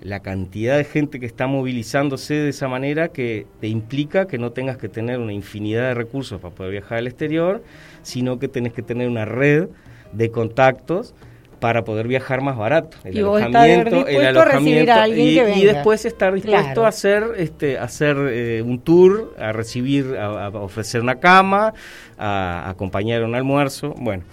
La 0.00 0.20
cantidad 0.20 0.78
de 0.78 0.84
gente 0.84 1.20
que 1.20 1.26
está 1.26 1.46
movilizándose 1.46 2.34
de 2.34 2.48
esa 2.48 2.66
manera 2.66 3.08
que 3.08 3.46
te 3.60 3.68
implica 3.68 4.26
que 4.26 4.36
no 4.36 4.50
tengas 4.50 4.76
que 4.76 4.88
tener 4.88 5.20
una 5.20 5.32
infinidad 5.32 5.88
de 5.88 5.94
recursos 5.94 6.40
para 6.40 6.54
poder 6.54 6.72
viajar 6.72 6.98
al 6.98 7.06
exterior, 7.06 7.62
sino 8.02 8.40
que 8.40 8.48
tenés 8.48 8.72
que 8.72 8.82
tener 8.82 9.08
una 9.08 9.26
red 9.26 9.68
de 10.12 10.30
contactos 10.30 11.14
para 11.62 11.84
poder 11.84 12.08
viajar 12.08 12.40
más 12.40 12.56
barato. 12.56 12.96
El 13.04 13.18
alojamiento, 13.18 14.04
el 14.08 14.26
alojamiento 14.26 15.08
y, 15.08 15.64
después 15.64 16.04
estar 16.04 16.34
dispuesto 16.34 16.84
a 16.84 16.88
hacer, 16.88 17.22
este, 17.36 17.78
hacer 17.78 18.16
eh, 18.18 18.62
un 18.62 18.80
tour, 18.80 19.32
a 19.38 19.52
recibir, 19.52 20.16
a, 20.16 20.48
ofrecer 20.48 21.00
una 21.00 21.20
cama, 21.20 21.72
a, 22.18 22.68
acompañar 22.68 23.22
un 23.22 23.36
almuerzo, 23.36 23.94
bueno, 23.96 24.24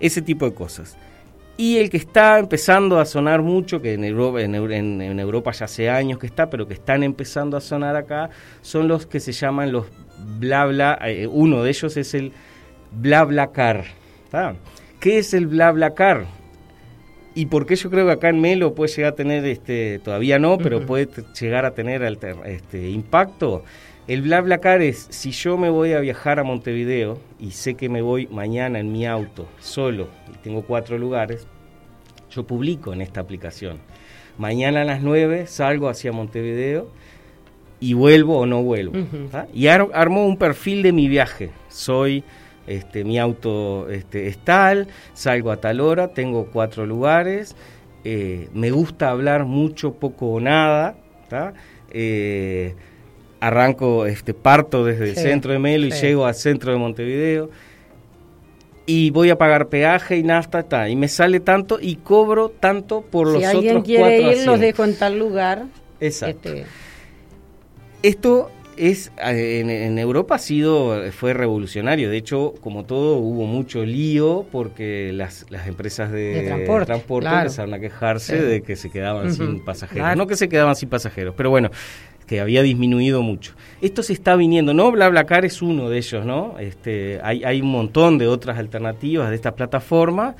ese 0.00 0.22
tipo 0.22 0.46
de 0.46 0.54
cosas. 0.54 0.96
Y 1.58 1.76
el 1.76 1.90
que 1.90 1.98
está 1.98 2.38
empezando 2.38 2.98
a 2.98 3.04
sonar 3.04 3.42
mucho, 3.42 3.82
que 3.82 3.92
en 3.92 4.04
Europa, 4.04 4.40
en, 4.40 5.20
Europa 5.20 5.52
ya 5.52 5.66
hace 5.66 5.90
años 5.90 6.18
que 6.18 6.26
está, 6.26 6.48
pero 6.48 6.66
que 6.66 6.72
están 6.72 7.02
empezando 7.02 7.58
a 7.58 7.60
sonar 7.60 7.96
acá, 7.96 8.30
son 8.62 8.88
los 8.88 9.04
que 9.04 9.20
se 9.20 9.32
llaman 9.32 9.72
los 9.72 9.84
bla 10.38 10.64
bla, 10.64 10.98
eh, 11.04 11.26
uno 11.26 11.62
de 11.62 11.68
ellos 11.68 11.98
es 11.98 12.14
el 12.14 12.32
bla 12.92 13.24
bla 13.24 13.52
car. 13.52 13.84
¿Qué 15.00 15.18
es 15.18 15.34
el 15.34 15.46
bla 15.48 15.70
bla 15.70 15.94
car? 15.94 16.37
Y 17.38 17.46
por 17.46 17.66
qué 17.66 17.76
yo 17.76 17.88
creo 17.88 18.04
que 18.06 18.10
acá 18.10 18.30
en 18.30 18.40
Melo 18.40 18.74
puede 18.74 18.92
llegar 18.92 19.12
a 19.12 19.14
tener, 19.14 19.44
este, 19.44 20.00
todavía 20.00 20.40
no, 20.40 20.58
pero 20.58 20.84
puede 20.84 21.08
llegar 21.40 21.66
a 21.66 21.70
tener 21.70 22.02
este, 22.46 22.90
impacto. 22.90 23.62
El 24.08 24.22
BlaBlaCar 24.22 24.82
es, 24.82 25.06
si 25.10 25.30
yo 25.30 25.56
me 25.56 25.70
voy 25.70 25.92
a 25.92 26.00
viajar 26.00 26.40
a 26.40 26.42
Montevideo 26.42 27.20
y 27.38 27.52
sé 27.52 27.76
que 27.76 27.88
me 27.88 28.02
voy 28.02 28.26
mañana 28.26 28.80
en 28.80 28.90
mi 28.90 29.06
auto, 29.06 29.46
solo, 29.60 30.08
y 30.34 30.38
tengo 30.38 30.62
cuatro 30.62 30.98
lugares, 30.98 31.46
yo 32.28 32.44
publico 32.44 32.92
en 32.92 33.02
esta 33.02 33.20
aplicación. 33.20 33.78
Mañana 34.36 34.80
a 34.80 34.84
las 34.84 35.00
9 35.00 35.46
salgo 35.46 35.88
hacia 35.88 36.10
Montevideo 36.10 36.90
y 37.78 37.92
vuelvo 37.92 38.38
o 38.38 38.46
no 38.46 38.64
vuelvo. 38.64 38.96
¿ah? 39.32 39.46
Y 39.54 39.68
armo 39.68 40.26
un 40.26 40.38
perfil 40.38 40.82
de 40.82 40.90
mi 40.90 41.06
viaje. 41.06 41.50
Soy 41.68 42.24
este, 42.68 43.04
mi 43.04 43.18
auto 43.18 43.88
este, 43.90 44.28
es 44.28 44.38
tal, 44.38 44.88
salgo 45.14 45.50
a 45.50 45.56
tal 45.56 45.80
hora, 45.80 46.08
tengo 46.08 46.46
cuatro 46.52 46.86
lugares, 46.86 47.56
eh, 48.04 48.48
me 48.52 48.70
gusta 48.70 49.10
hablar 49.10 49.44
mucho, 49.44 49.94
poco 49.94 50.32
o 50.32 50.40
nada, 50.40 50.96
eh, 51.90 52.74
arranco, 53.40 54.06
este, 54.06 54.34
parto 54.34 54.84
desde 54.84 55.10
el 55.10 55.16
centro 55.16 55.52
de 55.52 55.58
Melo 55.58 55.86
y 55.86 55.90
llego 55.90 56.26
al 56.26 56.34
centro 56.34 56.72
de 56.72 56.78
Montevideo 56.78 57.50
y 58.88 59.10
voy 59.10 59.28
a 59.28 59.36
pagar 59.36 59.68
peaje 59.68 60.16
y 60.16 60.22
nafta, 60.22 60.88
y 60.88 60.96
me 60.96 61.08
sale 61.08 61.40
tanto 61.40 61.78
y 61.78 61.96
cobro 61.96 62.48
tanto 62.48 63.02
por 63.02 63.26
los 63.26 63.36
otros 63.36 63.52
cuatro 63.52 63.60
Si 63.60 63.68
alguien 63.68 63.82
quiere 63.82 64.32
ir, 64.32 64.46
los 64.46 64.58
dejo 64.58 64.84
en 64.84 64.96
tal 64.96 65.18
lugar. 65.18 65.66
Exacto. 66.00 66.48
Este, 66.48 66.66
Esto 68.02 68.50
es 68.78 69.12
eh, 69.24 69.60
en, 69.60 69.98
Europa 69.98 70.36
ha 70.36 70.38
sido 70.38 71.10
fue 71.12 71.34
revolucionario. 71.34 72.10
De 72.10 72.16
hecho 72.16 72.54
como 72.60 72.84
todo 72.84 73.16
hubo 73.16 73.46
mucho 73.46 73.84
lío 73.84 74.46
porque 74.50 75.12
las, 75.12 75.46
las 75.50 75.66
empresas 75.66 76.10
de, 76.10 76.44
transporte, 76.86 77.28
empezaron 77.28 77.74
a 77.74 77.78
quejarse 77.78 78.40
de 78.42 78.62
que 78.62 78.76
se 78.76 78.90
quedaban 78.90 79.32
sin 79.32 79.64
pasajeros. 79.64 80.16
No 80.16 80.26
que 80.26 80.36
se 80.36 80.48
quedaban 80.48 80.76
sin 80.76 80.88
pasajeros 80.88 81.34
pero 81.36 81.50
bueno 81.50 81.70
que 82.26 82.40
había 82.40 82.62
disminuido 82.62 83.22
mucho. 83.22 83.54
Esto 83.80 84.02
se 84.02 84.12
está 84.12 84.36
viniendo 84.36 84.74
no 84.74 84.92
BlaBlaCar 84.92 85.44
es 85.44 85.62
uno 85.62 85.88
de 85.88 85.98
ellos 85.98 86.24
no 86.24 86.56
este 86.58 87.20
hay 87.22 87.44
hay 87.44 87.60
un 87.60 87.70
montón 87.70 88.18
de 88.18 88.28
otras 88.28 88.58
alternativas 88.58 89.30
de 89.30 89.36
esta 89.36 89.54
plataforma 89.54 90.36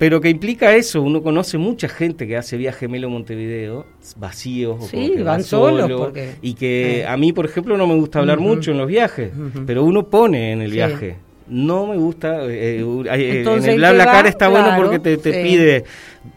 pero 0.00 0.18
que 0.22 0.30
implica 0.30 0.74
eso, 0.74 1.02
uno 1.02 1.22
conoce 1.22 1.58
mucha 1.58 1.86
gente 1.86 2.26
que 2.26 2.34
hace 2.34 2.56
viaje 2.56 2.88
Melo-Montevideo, 2.88 3.84
vacíos, 4.16 4.88
sí, 4.88 5.12
o 5.20 5.24
van 5.24 5.44
solos. 5.44 6.14
y 6.40 6.54
que 6.54 7.00
eh. 7.00 7.06
a 7.06 7.18
mí, 7.18 7.34
por 7.34 7.44
ejemplo, 7.44 7.76
no 7.76 7.86
me 7.86 7.96
gusta 7.96 8.20
hablar 8.20 8.40
mucho 8.40 8.70
en 8.70 8.78
los 8.78 8.88
viajes, 8.88 9.30
pero 9.66 9.84
uno 9.84 10.06
pone 10.06 10.52
en 10.52 10.62
el 10.62 10.70
viaje. 10.70 11.18
No 11.48 11.86
me 11.86 11.98
gusta, 11.98 12.46
eh, 12.46 12.80
eh, 12.80 13.44
en 13.46 13.64
el 13.66 13.76
bla 13.76 13.92
bla 13.92 14.06
cara 14.06 14.30
está 14.30 14.48
bueno 14.48 14.72
porque 14.74 15.00
te, 15.00 15.18
pide, 15.18 15.84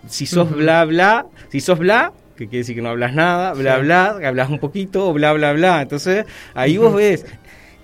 si 0.10 0.26
sos 0.26 0.52
bla 0.52 0.84
bla, 0.84 1.28
si 1.48 1.62
sos 1.62 1.80
bla, 1.80 2.12
que 2.36 2.48
quiere 2.48 2.58
decir 2.58 2.76
que 2.76 2.82
no 2.82 2.90
hablas 2.90 3.14
nada, 3.14 3.54
bla 3.54 3.78
bla, 3.78 4.20
hablas 4.26 4.50
un 4.50 4.60
poquito, 4.60 5.08
o 5.08 5.14
bla 5.14 5.32
bla 5.32 5.54
bla. 5.54 5.84
Entonces, 5.84 6.26
ahí 6.54 6.76
vos 6.76 6.94
ves, 6.94 7.26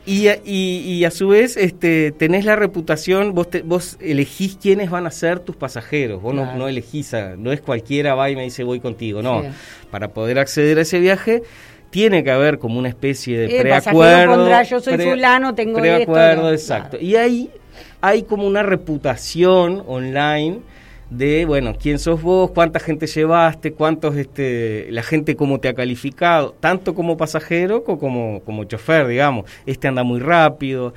Y, 0.09 0.27
y, 0.43 1.05
a 1.05 1.11
su 1.11 1.27
vez 1.27 1.55
este, 1.55 2.11
tenés 2.11 2.43
la 2.43 2.55
reputación, 2.55 3.35
vos, 3.35 3.47
vos 3.63 3.97
elegís 3.99 4.57
quiénes 4.59 4.89
van 4.89 5.05
a 5.05 5.11
ser 5.11 5.39
tus 5.39 5.55
pasajeros, 5.55 6.21
vos 6.21 6.33
no, 6.33 6.55
no, 6.55 6.67
elegís, 6.67 7.13
no 7.37 7.51
es 7.51 7.61
cualquiera 7.61 8.15
va 8.15 8.29
y 8.29 8.35
me 8.35 8.43
dice 8.43 8.63
voy 8.63 8.79
contigo, 8.79 9.21
no. 9.21 9.43
Para 9.91 10.09
poder 10.09 10.39
acceder 10.39 10.79
a 10.79 10.81
ese 10.81 10.99
viaje 10.99 11.43
tiene 11.91 12.23
que 12.23 12.31
haber 12.31 12.59
como 12.59 12.79
una 12.79 12.89
especie 12.89 13.37
de 13.37 13.57
eh, 13.57 13.61
preacuerdo. 13.61 14.63
yo 14.63 14.79
soy 14.79 14.97
fulano, 14.97 15.53
tengo 15.53 15.79
preacuerdo, 15.79 16.51
exacto. 16.51 16.97
Y 16.99 17.15
ahí 17.15 17.51
hay 18.01 18.23
como 18.23 18.47
una 18.47 18.63
reputación 18.63 19.83
online 19.87 20.59
de, 21.09 21.45
bueno, 21.45 21.75
quién 21.79 21.99
sos 21.99 22.21
vos, 22.21 22.51
cuánta 22.51 22.79
gente 22.79 23.07
llevaste, 23.07 23.73
cuántos, 23.73 24.15
este, 24.15 24.87
la 24.91 25.03
gente 25.03 25.35
cómo 25.35 25.59
te 25.59 25.67
ha 25.67 25.73
calificado, 25.73 26.55
tanto 26.59 26.93
como 26.93 27.17
pasajero 27.17 27.83
como 27.83 28.41
como 28.45 28.63
chofer, 28.65 29.07
digamos. 29.07 29.45
Este 29.65 29.87
anda 29.87 30.03
muy 30.03 30.19
rápido. 30.19 30.93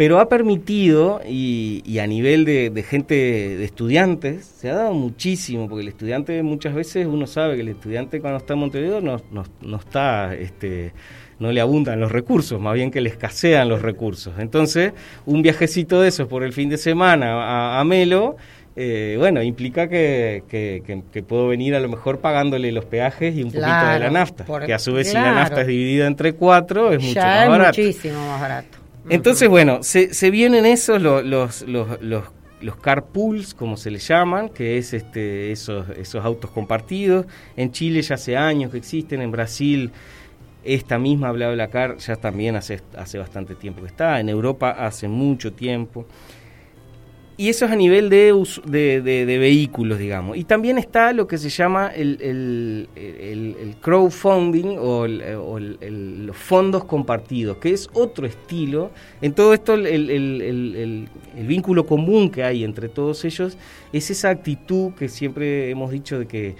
Pero 0.00 0.18
ha 0.18 0.30
permitido, 0.30 1.20
y, 1.28 1.98
a 1.98 2.06
nivel 2.06 2.46
de, 2.46 2.84
gente, 2.88 3.14
de 3.14 3.64
estudiantes, 3.66 4.46
se 4.46 4.70
ha 4.70 4.74
dado 4.74 4.94
muchísimo, 4.94 5.68
porque 5.68 5.82
el 5.82 5.88
estudiante 5.88 6.42
muchas 6.42 6.74
veces 6.74 7.06
uno 7.06 7.26
sabe 7.26 7.56
que 7.56 7.60
el 7.60 7.68
estudiante 7.68 8.18
cuando 8.18 8.38
está 8.38 8.54
en 8.54 8.60
Montevideo 8.60 9.02
no, 9.02 9.20
no, 9.30 9.76
está... 9.76 10.34
Este, 10.34 10.92
no 11.38 11.52
le 11.52 11.62
abundan 11.62 11.98
los 12.00 12.12
recursos, 12.12 12.60
más 12.60 12.74
bien 12.74 12.90
que 12.90 13.00
le 13.00 13.08
escasean 13.08 13.68
los 13.70 13.80
recursos. 13.80 14.34
Entonces, 14.38 14.92
un 15.24 15.40
viajecito 15.40 16.00
de 16.02 16.08
esos 16.08 16.28
por 16.28 16.44
el 16.44 16.52
fin 16.52 16.68
de 16.68 16.76
semana 16.76 17.80
a 17.80 17.84
Melo 17.84 18.36
eh, 18.82 19.16
bueno, 19.18 19.42
implica 19.42 19.90
que, 19.90 20.42
que, 20.48 21.22
puedo 21.22 21.48
venir 21.48 21.74
a 21.74 21.80
lo 21.80 21.88
mejor 21.90 22.20
pagándole 22.20 22.72
los 22.72 22.86
peajes 22.86 23.36
y 23.36 23.42
un 23.42 23.50
poquito 23.50 23.66
de 23.66 23.98
la 23.98 24.10
nafta, 24.10 24.46
que 24.64 24.72
a 24.72 24.78
su 24.78 24.94
vez 24.94 25.08
si 25.08 25.14
la 25.14 25.34
nafta 25.34 25.60
es 25.60 25.66
dividida 25.66 26.06
entre 26.06 26.32
cuatro 26.32 26.90
es 26.90 27.02
mucho 27.02 27.20
más 27.20 27.48
barato. 27.48 27.78
muchísimo 27.78 28.26
más 28.26 28.40
barato. 28.40 28.78
Entonces, 29.10 29.50
bueno, 29.50 29.82
se, 29.82 30.14
se 30.14 30.30
vienen 30.30 30.64
esos 30.64 31.02
los, 31.02 31.22
los, 31.24 31.60
los, 31.62 32.00
los 32.00 32.24
los 32.62 32.76
carpools, 32.76 33.54
como 33.54 33.78
se 33.78 33.90
les 33.90 34.06
llaman, 34.06 34.50
que 34.50 34.76
es 34.76 34.92
este, 34.92 35.50
esos, 35.50 35.88
esos 35.90 36.22
autos 36.22 36.50
compartidos. 36.50 37.26
En 37.56 37.72
Chile 37.72 38.02
ya 38.02 38.16
hace 38.16 38.36
años 38.36 38.70
que 38.70 38.78
existen, 38.78 39.22
en 39.22 39.30
Brasil 39.30 39.90
esta 40.62 40.98
misma 40.98 41.32
BlaBlaCar 41.32 41.96
ya 41.96 42.16
también 42.16 42.56
hace, 42.56 42.80
hace 42.96 43.18
bastante 43.18 43.54
tiempo 43.54 43.80
que 43.80 43.88
está, 43.88 44.20
en 44.20 44.28
Europa 44.28 44.70
hace 44.70 45.08
mucho 45.08 45.54
tiempo 45.54 46.06
y 47.40 47.48
eso 47.48 47.64
es 47.64 47.70
a 47.70 47.76
nivel 47.76 48.10
de, 48.10 48.34
de, 48.66 49.38
vehículos, 49.38 49.98
digamos. 49.98 50.36
Y 50.36 50.44
también 50.44 50.76
está 50.76 51.14
lo 51.14 51.26
que 51.26 51.38
se 51.38 51.48
llama 51.48 51.88
el, 51.88 52.18
el, 52.20 53.76
crowdfunding 53.80 54.76
o, 54.78 55.08
los 55.08 56.36
fondos 56.36 56.84
compartidos, 56.84 57.56
que 57.56 57.70
es 57.70 57.88
otro 57.94 58.26
estilo. 58.26 58.90
En 59.22 59.32
todo 59.32 59.54
esto, 59.54 59.72
el, 59.72 61.08
vínculo 61.34 61.86
común 61.86 62.28
que 62.28 62.44
hay 62.44 62.62
entre 62.62 62.90
todos 62.90 63.24
ellos 63.24 63.56
es 63.90 64.10
esa 64.10 64.28
actitud 64.28 64.92
que 64.92 65.08
siempre 65.08 65.70
hemos 65.70 65.92
dicho 65.92 66.18
de 66.18 66.26
que 66.26 66.56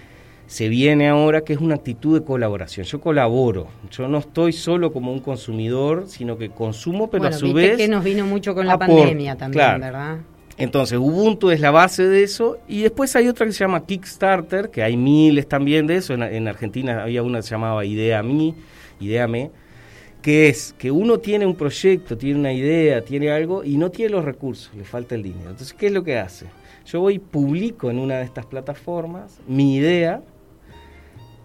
se 0.47 0.71
viene 0.71 1.11
ahora, 1.11 1.43
que 1.43 1.53
es 1.53 1.61
una 1.61 1.75
actitud 1.75 2.19
de 2.19 2.25
colaboración. 2.25 2.87
Yo 2.87 3.03
colaboro, 3.03 3.67
yo 3.91 4.09
no 4.09 4.17
estoy 4.17 4.55
solo 4.55 4.95
como 4.95 5.13
un 5.13 5.21
consumidor, 5.21 6.05
sino 6.07 6.39
que 6.39 6.49
consumo, 6.49 7.11
pero 7.11 7.27
a 7.27 7.33
su 7.33 7.53
vez... 7.53 7.77
que 7.77 7.87
nos 7.87 8.03
vino 8.03 8.25
mucho 8.25 8.55
con 8.55 8.67
la 8.67 8.79
pandemia 8.79 9.37
también, 9.37 9.79
¿verdad? 9.79 10.21
Entonces, 10.61 10.99
Ubuntu 10.99 11.50
es 11.50 11.61
la 11.61 11.71
base 11.71 12.07
de 12.07 12.23
eso. 12.23 12.59
Y 12.69 12.83
después 12.83 13.17
hay 13.17 13.29
otra 13.29 13.47
que 13.47 13.52
se 13.52 13.61
llama 13.61 13.87
Kickstarter, 13.87 14.69
que 14.69 14.83
hay 14.83 14.95
miles 14.95 15.49
también 15.49 15.87
de 15.87 15.97
eso. 15.97 16.12
En, 16.12 16.47
Argentina 16.49 17.02
había 17.02 17.23
una 17.23 17.38
que 17.38 17.45
se 17.45 17.50
llamaba 17.50 17.83
Idea 17.87 18.23
Me, 18.23 18.55
Ideame, 19.00 19.50
que 20.21 20.49
es 20.49 20.75
que 20.79 20.90
uno 20.90 21.19
tiene 21.19 21.47
un 21.47 21.57
proyecto, 21.57 22.19
tiene 22.19 22.38
una 22.38 22.52
idea, 22.52 23.02
tiene 23.02 23.31
algo 23.31 23.64
y 23.64 23.79
no 23.79 23.90
tiene 23.90 24.12
los 24.12 24.23
recursos, 24.23 24.71
le 24.76 24.85
falta 24.85 25.14
el 25.14 25.23
dinero. 25.23 25.49
Entonces, 25.49 25.73
¿qué 25.73 25.87
es 25.87 25.93
lo 25.93 26.05
que 26.05 26.19
hace? 26.19 26.45
Yo 26.85 27.00
voy 27.00 27.14
y 27.14 27.19
publico 27.19 27.90
en 27.90 27.99
una 27.99 28.19
de 28.19 28.25
estas 28.25 28.45
plataformas 28.45 29.40
mi 29.49 29.76
idea 29.76 30.21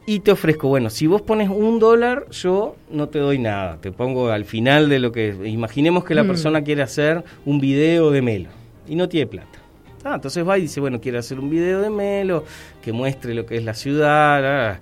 y 0.06 0.20
te 0.20 0.32
ofrezco, 0.32 0.68
bueno, 0.68 0.90
si 0.90 1.08
vos 1.08 1.22
pones 1.22 1.50
un 1.50 1.80
dólar, 1.80 2.30
yo 2.32 2.76
no 2.92 3.08
te 3.08 3.20
doy 3.20 3.40
nada. 3.40 3.78
Te 3.80 3.94
pongo 3.94 4.30
al 4.30 4.44
final 4.44 4.90
de 4.90 5.00
lo 5.00 5.14
que... 5.14 5.36
Imaginemos 5.46 6.04
que 6.04 6.16
la 6.16 6.24
mm. 6.24 6.28
persona 6.28 6.64
quiere 6.64 6.82
hacer 6.82 7.24
un 7.46 7.60
video 7.60 8.12
de 8.12 8.22
Melo 8.22 8.65
y 8.88 8.96
no 8.96 9.10
tiene 9.10 9.28
plata. 9.28 9.60
Ah, 10.06 10.16
entonces 10.16 10.48
va 10.48 10.60
y 10.60 10.62
dice, 10.62 10.80
bueno, 10.80 11.02
quiero 11.02 11.18
hacer 11.18 11.40
un 11.40 11.50
video 11.50 11.82
de 11.82 11.90
Melo 11.90 12.44
que 12.80 12.92
muestre 12.92 13.34
lo 13.34 13.48
que 13.48 13.58
es 13.58 13.64
la 13.64 13.74
ciudad. 13.74 14.80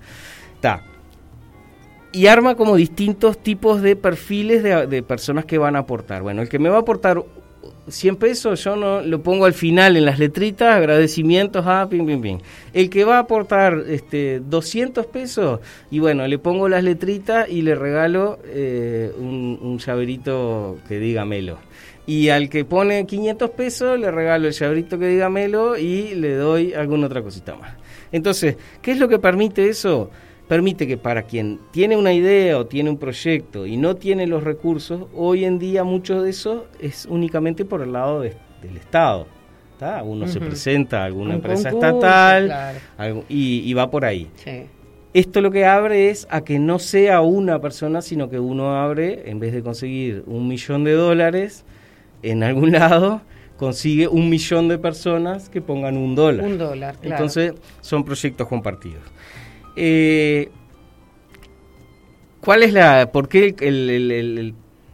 Está. 0.55 0.83
Y 2.11 2.27
arma 2.27 2.55
como 2.55 2.75
distintos 2.75 3.37
tipos 3.37 3.81
de 3.81 3.95
perfiles 3.95 4.61
de, 4.61 5.01
personas 5.03 5.45
que 5.45 5.57
van 5.57 5.77
a 5.77 5.79
aportar. 5.79 6.23
Bueno, 6.23 6.41
el 6.41 6.49
que 6.49 6.59
me 6.59 6.67
va 6.67 6.75
a 6.75 6.79
aportar 6.81 7.23
100 7.87 8.17
pesos, 8.17 8.61
yo 8.65 8.75
no 8.75 9.01
lo 9.01 9.23
pongo 9.23 9.45
al 9.45 9.53
final 9.53 9.95
en 9.95 10.03
las 10.03 10.19
letritas, 10.19 10.75
agradecimientos, 10.75 11.63
ah, 11.65 11.87
pim, 11.89 12.05
pim, 12.05 12.21
pim. 12.21 12.39
El 12.73 12.89
que 12.89 13.05
va 13.05 13.15
a 13.15 13.19
aportar 13.19 13.81
este, 13.87 14.41
200 14.41 15.05
pesos, 15.05 15.61
y 15.89 15.99
bueno, 15.99 16.27
le 16.27 16.37
pongo 16.37 16.67
las 16.67 16.83
letritas 16.83 17.49
y 17.49 17.61
le 17.61 17.75
regalo 17.75 18.39
eh, 18.45 19.11
un, 19.17 19.57
un 19.61 19.79
llaverito 19.79 20.79
que 20.87 20.99
diga 20.99 21.23
Melo. 21.23 21.59
Y 22.05 22.29
al 22.29 22.49
que 22.49 22.65
pone 22.65 23.05
500 23.05 23.49
pesos 23.51 23.99
le 23.99 24.11
regalo 24.11 24.47
el 24.47 24.53
llaverito 24.53 24.99
que 24.99 25.07
diga 25.07 25.29
Melo 25.29 25.77
y 25.77 26.15
le 26.15 26.35
doy 26.35 26.73
alguna 26.73 27.07
otra 27.07 27.21
cosita 27.21 27.55
más. 27.55 27.73
Entonces, 28.11 28.57
¿qué 28.81 28.91
es 28.91 28.99
lo 28.99 29.07
que 29.07 29.19
permite 29.19 29.69
eso? 29.69 30.09
Permite 30.47 30.85
que 30.85 30.97
para 30.97 31.23
quien 31.23 31.59
tiene 31.71 31.95
una 31.95 32.13
idea 32.13 32.57
o 32.57 32.65
tiene 32.65 32.89
un 32.89 32.97
proyecto 32.97 33.65
y 33.65 33.77
no 33.77 33.95
tiene 33.95 34.27
los 34.27 34.43
recursos, 34.43 35.07
hoy 35.15 35.45
en 35.45 35.57
día 35.59 35.83
mucho 35.83 36.21
de 36.21 36.29
eso 36.29 36.67
es 36.79 37.05
únicamente 37.05 37.63
por 37.63 37.81
el 37.81 37.93
lado 37.93 38.21
del 38.21 38.77
Estado. 38.77 39.27
Uno 40.03 40.27
se 40.27 40.39
presenta 40.39 41.01
a 41.01 41.05
alguna 41.05 41.35
empresa 41.35 41.69
estatal 41.69 42.79
y, 43.29 43.73
va 43.73 43.89
por 43.89 44.05
ahí. 44.05 44.29
Esto 45.13 45.41
lo 45.41 45.51
que 45.51 45.65
abre 45.65 46.09
es 46.09 46.27
a 46.31 46.41
que 46.41 46.57
no 46.57 46.79
sea 46.79 47.21
una 47.21 47.59
persona, 47.59 48.01
sino 48.01 48.29
que 48.29 48.39
uno 48.39 48.75
abre, 48.75 49.29
en 49.29 49.39
vez 49.39 49.53
de 49.53 49.61
conseguir 49.61 50.23
un 50.25 50.47
millón 50.47 50.83
de 50.83 50.93
dólares, 50.93 51.65
en 52.23 52.43
algún 52.43 52.71
lado 52.79 53.21
consigue 53.57 54.07
un 54.07 54.29
millón 54.29 54.67
de 54.67 54.77
personas 54.77 55.49
que 55.49 55.61
pongan 55.61 55.97
un 55.97 56.15
dólar. 56.15 56.45
Un 56.45 56.57
dólar, 56.57 56.97
claro. 56.97 57.15
Entonces 57.15 57.53
son 57.81 58.03
proyectos 58.03 58.47
compartidos. 58.47 59.01
Eh, 59.75 60.49
¿Cuál 62.41 62.63
es 62.63 62.73
la, 62.73 63.11
por 63.11 63.29
qué 63.29 63.55
el, 63.61 64.53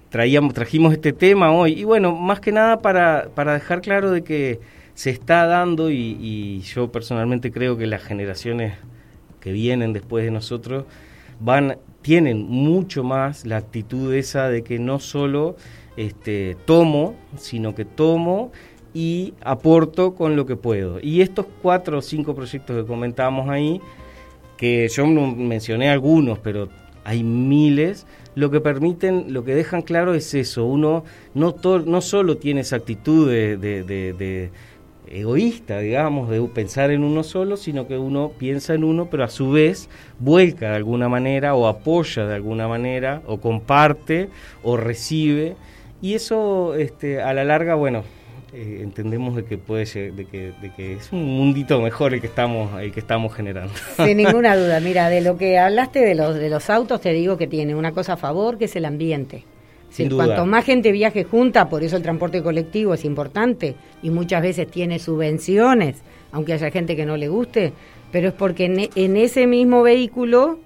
traíamos, 0.10 0.54
trajimos 0.54 0.94
este 0.94 1.14
tema 1.14 1.52
hoy? 1.52 1.80
Y 1.80 1.84
bueno, 1.84 2.16
más 2.16 2.40
que 2.40 2.52
nada 2.52 2.80
para, 2.80 3.30
para 3.34 3.54
dejar 3.54 3.82
claro 3.82 4.12
de 4.12 4.24
que 4.24 4.60
se 4.94 5.10
está 5.10 5.48
dando 5.48 5.90
y, 5.90 6.18
y 6.20 6.62
yo 6.62 6.92
personalmente 6.92 7.52
creo 7.52 7.78
que 7.78 7.88
las 7.88 8.04
generaciones 8.04 8.74
que 9.40 9.52
vienen 9.52 9.94
después 9.94 10.26
de 10.26 10.32
nosotros 10.32 10.86
van 11.40 11.78
tienen 12.02 12.48
mucho 12.48 13.04
más 13.04 13.46
la 13.46 13.58
actitud 13.58 14.14
esa 14.14 14.50
de 14.50 14.64
que 14.64 14.80
no 14.80 15.00
solo 15.00 15.56
este, 15.98 16.56
tomo, 16.66 17.16
sino 17.38 17.76
que 17.76 17.86
tomo 17.86 18.52
y 18.94 19.34
aporto 19.42 20.16
con 20.16 20.36
lo 20.36 20.46
que 20.46 20.56
puedo. 20.56 21.00
Y 21.02 21.22
estos 21.22 21.46
cuatro 21.62 22.00
o 22.00 22.02
cinco 22.02 22.36
proyectos 22.36 22.76
que 22.76 22.88
comentábamos 22.88 23.50
ahí, 23.50 23.82
que 24.58 24.88
yo 24.88 25.06
mencioné 25.06 25.90
algunos, 25.90 26.40
pero 26.40 26.70
hay 27.04 27.24
miles, 27.24 28.06
lo 28.36 28.52
que 28.52 28.62
permiten, 28.62 29.34
lo 29.34 29.44
que 29.44 29.56
dejan 29.56 29.82
claro 29.82 30.14
es 30.14 30.34
eso, 30.34 30.66
uno 30.66 31.04
no, 31.34 31.56
no 31.86 32.02
solo 32.02 32.38
tiene 32.38 32.62
esa 32.62 32.78
actitud 32.78 33.30
de, 33.30 34.52
egoísta, 35.12 35.80
digamos, 35.80 36.30
de 36.30 36.42
pensar 36.42 36.92
en 36.92 37.04
uno 37.04 37.24
solo, 37.24 37.58
sino 37.58 37.88
que 37.88 37.98
uno 37.98 38.32
piensa 38.38 38.74
en 38.74 38.84
uno, 38.84 39.10
pero 39.10 39.24
a 39.24 39.30
su 39.30 39.52
vez 39.52 39.90
vuelca 40.20 40.70
de 40.70 40.76
alguna 40.76 41.10
manera 41.10 41.56
o 41.56 41.68
apoya 41.68 42.26
de 42.26 42.36
alguna 42.36 42.68
manera 42.68 43.22
o 43.26 43.40
comparte 43.40 44.30
o 44.64 44.78
recibe. 44.78 45.56
Y 46.02 46.14
eso 46.14 46.76
este, 46.76 47.22
a 47.22 47.34
la 47.34 47.44
larga, 47.44 47.76
bueno, 47.76 48.04
eh, 48.54 48.80
entendemos 48.82 49.36
de 49.36 49.46
que 49.46 49.58
puede 49.58 49.86
de 50.12 50.26
que, 50.26 50.54
de 50.62 50.74
que 50.74 50.94
es 50.94 51.12
un 51.12 51.24
mundito 51.24 51.82
mejor 51.82 52.14
el 52.14 52.22
que 52.22 52.28
estamos 52.28 52.82
el 52.82 52.92
que 52.92 53.00
estamos 53.00 53.34
generando. 53.34 53.74
Sin 53.98 54.18
ninguna 54.18 54.56
duda. 54.56 54.80
Mira 54.80 55.10
de 55.10 55.22
lo 55.22 55.38
que 55.38 55.60
hablaste 55.60 56.00
de 56.00 56.16
los 56.16 56.36
de 56.36 56.50
los 56.50 56.70
autos 56.70 57.02
te 57.02 57.12
digo 57.14 57.38
que 57.38 57.48
tiene 57.48 57.76
una 57.76 57.92
cosa 57.92 58.14
a 58.14 58.18
favor 58.18 58.58
que 58.58 58.66
es 58.66 58.76
el 58.76 58.86
ambiente 58.86 59.44
Sin 59.90 60.10
cuanto 60.10 60.46
más 60.46 60.66
gente 60.66 60.92
viaje 60.92 61.24
junta 61.24 61.70
por 61.70 61.84
eso 61.84 61.98
el 61.98 62.04
transporte 62.04 62.44
colectivo 62.44 62.94
es 62.94 63.06
importante 63.06 63.76
y 64.04 64.10
muchas 64.10 64.42
veces 64.42 64.70
tiene 64.70 65.00
subvenciones 65.00 65.98
aunque 66.32 66.54
haya 66.54 66.70
gente 66.70 66.96
que 66.96 67.06
no 67.06 67.18
le 67.18 67.28
guste 67.28 67.74
pero 68.12 68.28
es 68.30 68.34
porque 68.34 68.66
en, 68.66 68.90
en 68.96 69.18
ese 69.18 69.48
mismo 69.48 69.82
vehículo 69.82 70.60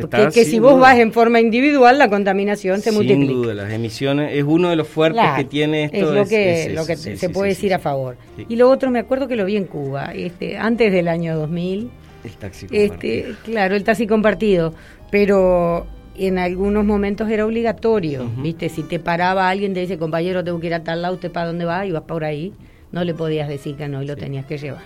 porque 0.00 0.28
que 0.32 0.44
si 0.44 0.58
vos 0.58 0.78
vas 0.80 0.98
en 0.98 1.12
forma 1.12 1.40
individual, 1.40 1.98
la 1.98 2.08
contaminación 2.08 2.80
se 2.80 2.90
multiplica. 2.90 3.32
Sin 3.32 3.42
duda, 3.42 3.54
las 3.54 3.72
emisiones 3.72 4.34
es 4.34 4.44
uno 4.44 4.70
de 4.70 4.76
los 4.76 4.88
fuertes 4.88 5.24
que 5.36 5.44
tiene 5.44 5.84
esto. 5.84 5.96
Es 5.96 6.14
lo 6.14 6.26
que, 6.26 6.72
lo 6.74 6.86
que 6.86 6.96
se 6.96 7.28
puede 7.28 7.50
decir 7.50 7.72
a 7.72 7.78
favor. 7.78 8.16
Y 8.48 8.56
lo 8.56 8.68
otro, 8.68 8.90
me 8.90 8.98
acuerdo 8.98 9.28
que 9.28 9.36
lo 9.36 9.44
vi 9.44 9.56
en 9.56 9.66
Cuba, 9.66 10.12
este, 10.12 10.56
antes 10.58 10.92
del 10.92 11.08
año 11.08 11.36
2000. 11.36 11.90
El 12.24 12.32
taxi 12.32 12.66
este, 12.72 13.34
Claro, 13.44 13.76
el 13.76 13.84
taxi 13.84 14.06
compartido. 14.06 14.74
Pero 15.12 15.86
en 16.18 16.38
algunos 16.38 16.84
momentos 16.84 17.28
era 17.28 17.44
obligatorio, 17.44 18.30
¿viste? 18.38 18.68
Si 18.68 18.82
te 18.82 18.98
paraba 18.98 19.48
alguien, 19.48 19.74
te 19.74 19.80
dice, 19.80 19.98
compañero, 19.98 20.42
tengo 20.44 20.60
que 20.60 20.68
ir 20.68 20.74
a 20.74 20.84
tal 20.84 21.02
lado, 21.02 21.14
¿usted 21.14 21.30
para 21.30 21.46
dónde 21.46 21.64
va? 21.64 21.86
Y 21.86 21.92
vas 21.92 22.02
por 22.02 22.24
ahí, 22.24 22.52
no 22.92 23.04
le 23.04 23.14
podías 23.14 23.48
decir 23.48 23.76
que 23.76 23.88
no 23.88 24.02
y 24.02 24.06
lo 24.06 24.16
tenías 24.16 24.46
que 24.46 24.58
llevar. 24.58 24.84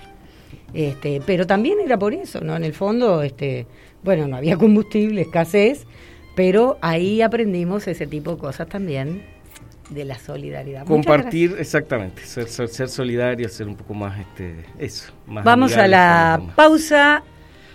Este, 0.72 1.20
pero 1.26 1.46
también 1.46 1.78
era 1.84 1.98
por 1.98 2.14
eso, 2.14 2.40
¿no? 2.40 2.56
En 2.56 2.64
el 2.64 2.72
fondo, 2.72 3.22
este, 3.22 3.66
bueno, 4.02 4.26
no 4.26 4.36
había 4.36 4.56
combustible, 4.56 5.22
escasez, 5.22 5.86
pero 6.34 6.78
ahí 6.80 7.22
aprendimos 7.22 7.86
ese 7.88 8.06
tipo 8.06 8.32
de 8.32 8.38
cosas 8.38 8.68
también 8.68 9.22
de 9.90 10.04
la 10.04 10.18
solidaridad. 10.18 10.86
Compartir, 10.86 11.56
exactamente, 11.58 12.22
ser, 12.22 12.48
ser, 12.48 12.88
solidario, 12.88 13.48
ser 13.48 13.66
un 13.66 13.76
poco 13.76 13.94
más, 13.94 14.20
este, 14.20 14.64
eso. 14.78 15.12
Vamos 15.26 15.76
a 15.76 15.88
la 15.88 16.40
pausa, 16.54 17.22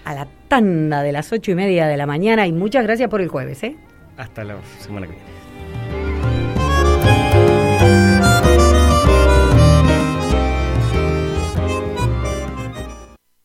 a 0.05 0.13
la 0.13 0.27
tanda 0.47 1.01
de 1.01 1.11
las 1.11 1.31
ocho 1.33 1.51
y 1.51 1.55
media 1.55 1.87
de 1.87 1.97
la 1.97 2.05
mañana 2.05 2.47
y 2.47 2.53
muchas 2.53 2.83
gracias 2.83 3.09
por 3.09 3.21
el 3.21 3.27
jueves, 3.27 3.63
¿eh? 3.63 3.75
Hasta 4.17 4.43
la 4.43 4.55
semana 4.79 5.07
que 5.07 5.13
viene. 5.13 5.34